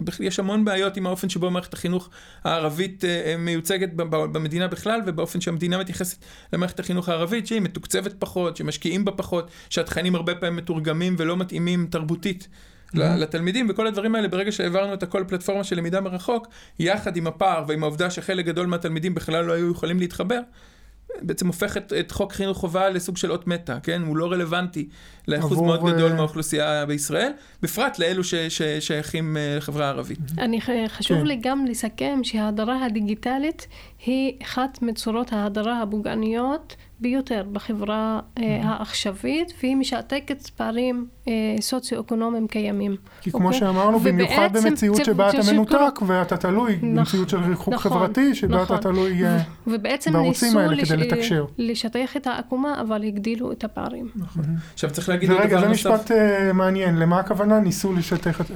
בכ- 0.00 0.20
יש 0.20 0.38
המון 0.38 0.64
בעיות 0.64 0.96
עם 0.96 1.06
האופן 1.06 1.28
שבו 1.28 1.50
מערכת 1.50 1.74
החינוך 1.74 2.10
הערבית 2.44 3.04
אה, 3.04 3.34
מיוצגת 3.38 3.88
במדינה 4.32 4.68
בכלל, 4.68 5.00
ובאופן 5.06 5.40
שהמדינה 5.40 5.78
מתייחסת 5.78 6.24
למערכת 6.52 6.80
החינוך 6.80 7.08
הערבית, 7.08 7.46
שהיא 7.46 7.60
מתוקצבת 7.60 8.14
פחות, 8.18 8.56
שמשקיעים 8.56 9.04
בה 9.04 9.12
פחות, 9.12 9.50
שהתכנים 9.70 10.14
הרבה 10.14 10.34
פעמים 10.34 10.56
מתורגמים 10.56 11.14
ולא 11.18 11.36
מתאימים 11.36 11.86
תרבותית. 11.90 12.48
ל- 12.94 13.22
לתלמידים 13.22 13.66
וכל 13.70 13.86
הדברים 13.86 14.14
האלה 14.14 14.28
ברגע 14.28 14.52
שהעברנו 14.52 14.94
את 14.94 15.02
הכל 15.02 15.24
פלטפורמה 15.28 15.64
של 15.64 15.76
למידה 15.76 16.00
מרחוק 16.00 16.46
יחד 16.78 17.16
עם 17.16 17.26
הפער 17.26 17.64
ועם 17.68 17.82
העובדה 17.82 18.10
שחלק 18.10 18.44
גדול 18.46 18.66
מהתלמידים 18.66 19.14
בכלל 19.14 19.44
לא 19.44 19.52
היו 19.52 19.70
יכולים 19.70 19.98
להתחבר 19.98 20.40
בעצם 21.22 21.46
הופך 21.46 21.76
את, 21.76 21.92
את 22.00 22.10
חוק 22.10 22.32
חינוך 22.32 22.58
חובה 22.58 22.90
לסוג 22.90 23.16
של 23.16 23.32
אות 23.32 23.46
מתה, 23.46 23.78
כן? 23.82 24.02
הוא 24.06 24.16
לא 24.16 24.32
רלוונטי 24.32 24.88
לאחוז 25.28 25.60
מאוד 25.60 25.80
גדול 25.84 26.10
אה, 26.10 26.16
מהאוכלוסייה 26.16 26.86
בישראל, 26.86 27.32
בפרט 27.62 27.98
לאלו 27.98 28.24
ש- 28.24 28.34
ששייכים 28.34 29.36
אה, 29.36 29.54
לחברה 29.56 29.86
הערבית. 29.86 30.18
אני 30.38 30.60
ח- 30.60 30.68
חשוב 30.88 31.18
כן. 31.18 31.26
לי 31.26 31.36
גם 31.36 31.66
לסכם 31.66 32.20
שההדרה 32.22 32.86
הדיגיטלית 32.86 33.66
היא 34.06 34.32
אחת 34.42 34.78
מצורות 34.82 35.32
ההדרה 35.32 35.82
הפוגעניות 35.82 36.76
ביותר 37.00 37.44
בחברה 37.52 38.20
אה, 38.38 38.60
העכשווית, 38.62 39.52
והיא 39.62 39.76
משעתקת 39.76 40.50
פערים 40.50 41.06
אה, 41.28 41.32
סוציו-אקונומיים 41.60 42.48
קיימים. 42.48 42.96
כי 43.20 43.30
כמו 43.30 43.46
אוקיי? 43.46 43.60
שאמרנו, 43.60 44.00
במיוחד 44.00 44.48
ובעצם 44.50 44.68
במציאות 44.68 45.00
צ- 45.00 45.06
שבה 45.06 45.30
אתה 45.30 45.52
מנותק 45.52 46.02
ואתה 46.06 46.36
תלוי, 46.36 46.76
נכון, 46.76 46.94
במציאות 46.94 47.28
של 47.28 47.36
ריחוק 47.36 47.74
נכון, 47.74 47.92
חברתי, 47.92 48.34
שבה 48.34 48.62
נכון. 48.62 48.76
אתה 48.76 48.88
תלוי... 48.88 49.24
אה, 49.24 49.38
ובעצם 49.66 50.12
בערוצים 50.12 50.48
ניסו 50.48 50.60
האלה 50.60 50.74
לש... 50.74 50.92
כדי 50.92 51.06
לתקשר. 51.06 51.44
לשטח 51.58 52.16
את 52.16 52.26
העקומה, 52.26 52.80
אבל 52.80 53.04
הגדילו 53.04 53.52
את 53.52 53.64
הפערים. 53.64 54.10
עכשיו 54.74 54.90
צריך 54.90 55.08
להגיד 55.08 55.30
עוד 55.30 55.40
ורגע, 55.40 55.56
דבר 55.56 55.60
זה 55.60 55.68
נוסף. 55.68 55.90
משפט 55.90 56.10
אה, 56.10 56.52
מעניין, 56.52 56.96
למה 56.96 57.20
הכוונה? 57.20 57.60
ניסו 57.60 57.92
לשטח 57.92 58.40
את... 58.40 58.46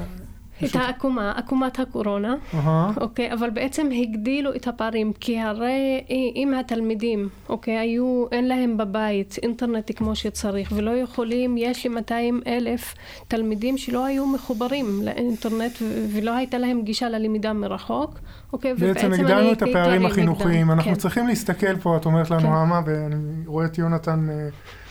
את 0.65 0.77
העקומה, 0.77 1.33
עקומת 1.37 1.81
הקורונה, 1.81 2.35
אהה. 2.55 2.91
אוקיי, 3.01 3.33
אבל 3.33 3.51
בעצם 3.51 3.89
הגדילו 4.03 4.55
את 4.55 4.69
הפערים, 4.69 5.13
כי 5.21 5.41
הרי 5.41 6.01
אם 6.37 6.55
התלמידים, 6.55 7.29
אוקיי, 7.49 7.79
היו, 7.79 8.27
אין 8.33 8.49
להם 8.49 8.77
בבית 8.77 9.37
אינטרנט 9.43 9.91
כמו 9.97 10.17
שצריך, 10.17 10.73
ולא 10.77 10.91
יכולים, 10.91 11.57
יש 11.59 11.85
לי 11.85 11.91
200 11.91 12.41
אלף 12.47 12.95
תלמידים 13.29 13.79
שלא 13.79 14.05
היו 14.05 14.27
מחוברים 14.27 15.01
לאינטרנט, 15.03 15.73
ולא 16.13 16.37
הייתה 16.37 16.59
להם 16.59 16.83
גישה 16.83 17.09
ללמידה 17.09 17.53
מרחוק, 17.53 18.19
אוקיי, 18.53 18.75
בעצם 18.75 18.85
ובעצם 18.85 19.13
הגדלנו 19.13 19.41
אני 19.41 19.53
את 19.53 19.63
הפערים 19.63 20.07
החינוכיים, 20.07 20.71
אנחנו 20.71 20.91
כן. 20.91 20.99
צריכים 20.99 21.27
להסתכל 21.27 21.77
פה, 21.77 21.97
את 21.97 22.07
אומרת 22.07 22.31
לנו 22.31 22.41
כן. 22.41 22.47
אמה, 22.47 22.81
ואני 22.87 23.47
רואה 23.47 23.67
את 23.67 23.79
יונתן, 23.79 24.27
אה, 24.31 24.49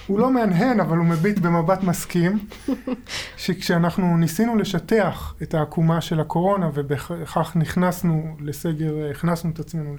הוא 0.08 0.20
לא 0.20 0.32
מהנהן, 0.32 0.80
אבל 0.80 0.98
הוא 0.98 1.06
מביט 1.06 1.40
במבט 1.40 1.84
מסכים, 1.84 2.40
שכשאנחנו 3.38 4.18
ניסינו 4.18 4.56
לשטח 4.56 5.36
את 5.44 5.54
העקומה 5.54 6.02
של 6.02 6.20
הקורונה, 6.20 6.70
ובכך 6.74 7.52
נכנסנו 7.56 8.36
לסגר, 8.40 9.10
הכנסנו 9.12 9.52
את 9.52 9.60
עצמנו 9.60 9.96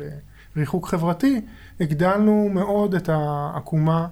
לריחוק 0.57 0.89
חברתי, 0.89 1.41
הגדלנו 1.81 2.49
מאוד 2.53 2.95
את 2.95 3.09
העקומה 3.09 4.07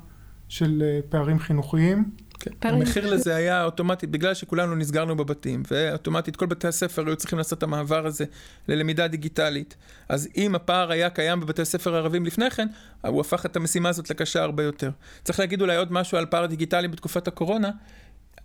של 0.49 0.83
אה, 0.87 1.01
פערים 1.09 1.39
חינוכיים. 1.39 2.11
כן. 2.41 2.51
המחיר 2.63 3.11
לזה 3.11 3.37
היה 3.37 3.65
אוטומטית, 3.65 4.11
בגלל 4.11 4.35
שכולנו 4.35 4.75
נסגרנו 4.75 5.17
בבתים, 5.17 5.63
ואוטומטית 5.71 6.37
כל 6.37 6.47
בתי 6.47 6.69
הספר 6.69 7.07
היו 7.07 7.17
צריכים 7.17 7.39
לעשות 7.39 7.59
את 7.59 7.63
המעבר 7.63 8.07
הזה 8.07 8.25
ללמידה 8.69 9.09
דיגיטלית. 9.09 9.77
אז 10.09 10.29
אם 10.37 10.55
הפער 10.55 10.91
היה 10.91 11.11
קיים 11.11 11.41
בבתי 11.41 11.63
הספר 11.63 11.95
הערבים 11.95 12.27
לפני 12.27 12.51
כן, 12.51 12.69
הוא 13.07 13.21
הפך 13.21 13.47
את 13.47 13.57
המשימה 13.57 13.89
הזאת 13.89 14.11
לקשה 14.11 14.43
הרבה 14.43 14.63
יותר. 14.63 14.91
צריך 15.25 15.41
להגיד 15.41 15.61
אולי 15.61 15.77
עוד 15.77 15.93
משהו 15.93 16.19
על 16.19 16.27
פער 16.27 16.47
דיגיטלי 16.47 16.89
בתקופת 16.89 17.29
הקורונה. 17.29 17.71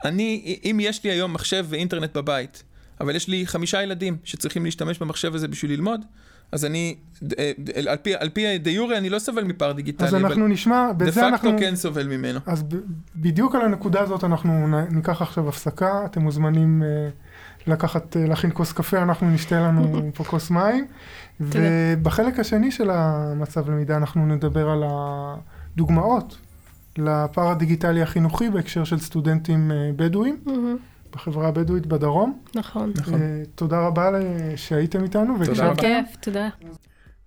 אני, 0.05 0.59
אם 0.63 0.77
יש 0.81 1.03
לי 1.03 1.11
היום 1.11 1.33
מחשב 1.33 1.65
ואינטרנט 1.69 2.17
בבית, 2.17 2.63
אבל 3.01 3.15
יש 3.15 3.27
לי 3.27 3.47
חמישה 3.47 3.83
ילדים 3.83 4.17
שצריכים 4.23 4.65
להשתמש 4.65 4.99
במחשב 4.99 5.35
הזה 5.35 5.47
בשביל 5.47 5.71
ללמוד, 5.71 6.01
אז 6.51 6.65
אני, 6.65 6.95
אה, 7.39 7.51
על 7.87 7.97
פי, 7.97 8.15
על 8.15 8.29
פי 8.29 8.57
דה 8.57 8.69
יורה 8.71 8.97
אני 8.97 9.09
לא 9.09 9.19
סובל 9.19 9.43
מפער 9.43 9.71
דיגיטלי, 9.71 10.07
אז 10.07 10.15
אנחנו 10.15 10.47
נשמע, 10.47 10.91
דה 10.97 11.05
בזה 11.05 11.27
אנחנו... 11.27 11.49
פקטו 11.49 11.61
כן 11.61 11.75
סובל 11.75 12.07
ממנו. 12.07 12.39
אז 12.45 12.63
ב- 12.63 12.75
בדיוק 13.15 13.55
על 13.55 13.61
הנקודה 13.61 14.01
הזאת 14.01 14.23
אנחנו 14.23 14.67
נ- 14.67 14.95
ניקח 14.95 15.21
עכשיו 15.21 15.49
הפסקה, 15.49 16.05
אתם 16.05 16.21
מוזמנים 16.21 16.83
אה, 16.83 17.09
לקחת, 17.67 18.17
אה, 18.17 18.25
להכין 18.27 18.49
כוס 18.53 18.71
קפה, 18.71 19.01
אנחנו 19.01 19.29
נשתה 19.29 19.59
לנו 19.59 20.01
פה 20.15 20.23
כוס 20.23 20.51
מים. 20.51 20.85
ובחלק 21.39 22.39
השני 22.39 22.71
של 22.71 22.89
המצב 22.89 23.69
למידה 23.69 23.97
אנחנו 23.97 24.25
נדבר 24.25 24.69
על 24.69 24.83
הדוגמאות 24.87 26.37
לפער 26.97 27.47
הדיגיטלי 27.51 28.01
החינוכי 28.01 28.49
בהקשר 28.49 28.83
של 28.83 28.99
סטודנטים 28.99 29.71
אה, 29.71 29.89
בדואים 29.95 30.37
בחברה 31.15 31.47
הבדואית 31.47 31.85
בדרום. 31.85 32.39
נכון. 32.55 32.91
נכון. 32.95 33.13
אה, 33.21 33.43
תודה 33.55 33.87
רבה 33.87 34.11
ל- 34.11 34.15
שהייתם 34.55 35.03
איתנו 35.03 35.45
תודה. 35.45 35.67
רבה. 35.67 35.81
כיף, 35.81 36.15
תודה. 36.21 36.49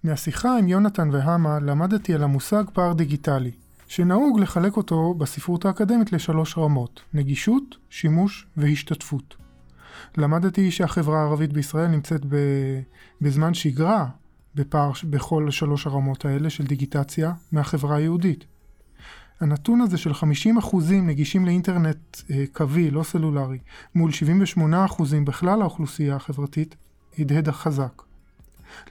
מהשיחה 0.05 0.59
עם 0.59 0.69
יונתן 0.69 1.09
והמה 1.13 1.59
למדתי 1.61 2.15
על 2.15 2.23
המושג 2.23 2.65
פער 2.73 2.93
דיגיטלי, 2.93 3.51
שנהוג 3.87 4.41
לחלק 4.41 4.77
אותו 4.77 5.15
בספרות 5.15 5.65
האקדמית 5.65 6.13
לשלוש 6.13 6.59
רמות, 6.59 7.01
נגישות, 7.15 7.77
שימוש 7.91 8.47
והשתתפות. 8.57 9.37
למדתי 10.17 10.71
שהחברה 10.71 11.21
הערבית 11.21 11.53
בישראל 11.53 11.87
נמצאת 11.87 12.21
ב... 12.29 12.37
בזמן 13.21 13.55
שגרה 13.55 14.07
בפער 14.55 14.91
בכל 15.11 15.51
שלוש 15.51 15.87
הרמות 15.87 16.25
האלה 16.25 16.51
של 16.51 16.65
דיגיטציה 16.67 17.33
מהחברה 17.53 17.97
היהודית. 17.97 18.45
הנתון 19.41 19.81
הזה 19.81 19.99
של 19.99 20.11
50% 20.11 20.15
נגישים 20.93 21.47
לאינטרנט 21.47 21.97
אה, 22.31 22.45
קווי, 22.53 22.91
לא 22.91 23.03
סלולרי, 23.03 23.59
מול 23.95 24.11
78% 24.59 25.03
בכלל 25.25 25.63
האוכלוסייה 25.63 26.17
החברתית, 26.17 26.77
הדהד 27.19 27.51
חזק. 27.51 28.03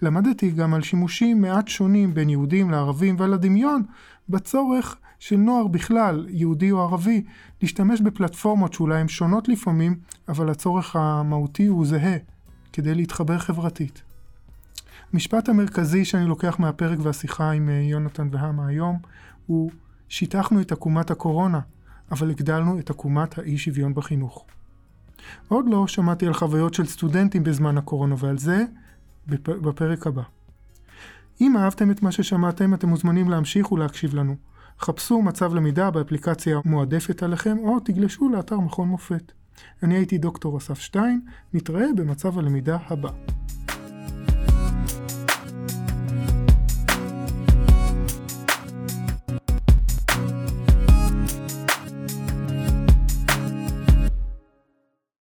למדתי 0.01 0.51
גם 0.51 0.73
על 0.73 0.81
שימושים 0.81 1.41
מעט 1.41 1.67
שונים 1.67 2.13
בין 2.13 2.29
יהודים 2.29 2.71
לערבים 2.71 3.15
ועל 3.19 3.33
הדמיון 3.33 3.83
בצורך 4.29 4.97
של 5.19 5.35
נוער 5.35 5.67
בכלל, 5.67 6.25
יהודי 6.29 6.71
או 6.71 6.81
ערבי, 6.81 7.23
להשתמש 7.61 8.01
בפלטפורמות 8.01 8.73
שאולי 8.73 8.99
הן 8.99 9.07
שונות 9.07 9.47
לפעמים, 9.47 9.95
אבל 10.27 10.49
הצורך 10.49 10.95
המהותי 10.95 11.65
הוא 11.65 11.85
זהה, 11.85 12.17
כדי 12.73 12.95
להתחבר 12.95 13.37
חברתית. 13.37 14.01
המשפט 15.13 15.49
המרכזי 15.49 16.05
שאני 16.05 16.25
לוקח 16.25 16.59
מהפרק 16.59 16.99
והשיחה 17.01 17.51
עם 17.51 17.69
אה, 17.69 17.73
יונתן 17.73 18.27
והמה 18.31 18.67
היום 18.67 18.97
הוא 19.47 19.71
שיטחנו 20.09 20.61
את 20.61 20.71
עקומת 20.71 21.11
הקורונה, 21.11 21.59
אבל 22.11 22.29
הגדלנו 22.29 22.79
את 22.79 22.89
עקומת 22.89 23.37
האי 23.37 23.57
שוויון 23.57 23.93
בחינוך. 23.93 24.45
עוד 25.47 25.65
לא 25.69 25.87
שמעתי 25.87 26.27
על 26.27 26.33
חוויות 26.33 26.73
של 26.73 26.85
סטודנטים 26.85 27.43
בזמן 27.43 27.77
הקורונה 27.77 28.15
ועל 28.17 28.37
זה 28.37 28.65
בפ... 29.27 29.49
בפרק 29.49 30.07
הבא. 30.07 30.21
אם 31.41 31.57
אהבתם 31.57 31.91
את 31.91 32.01
מה 32.03 32.11
ששמעתם, 32.11 32.73
אתם 32.73 32.89
מוזמנים 32.89 33.29
להמשיך 33.29 33.71
ולהקשיב 33.71 34.15
לנו. 34.15 34.35
חפשו 34.79 35.21
מצב 35.21 35.55
למידה 35.55 35.91
באפליקציה 35.91 36.59
מועדפת 36.65 37.23
עליכם, 37.23 37.57
או 37.57 37.79
תגלשו 37.79 38.29
לאתר 38.29 38.59
מכון 38.59 38.87
מופת. 38.87 39.31
אני 39.83 39.95
הייתי 39.95 40.17
דוקטור 40.17 40.57
אסף 40.57 40.79
שטיין, 40.79 41.21
נתראה 41.53 41.85
במצב 41.97 42.39
הלמידה 42.39 42.77
הבא. 42.87 43.09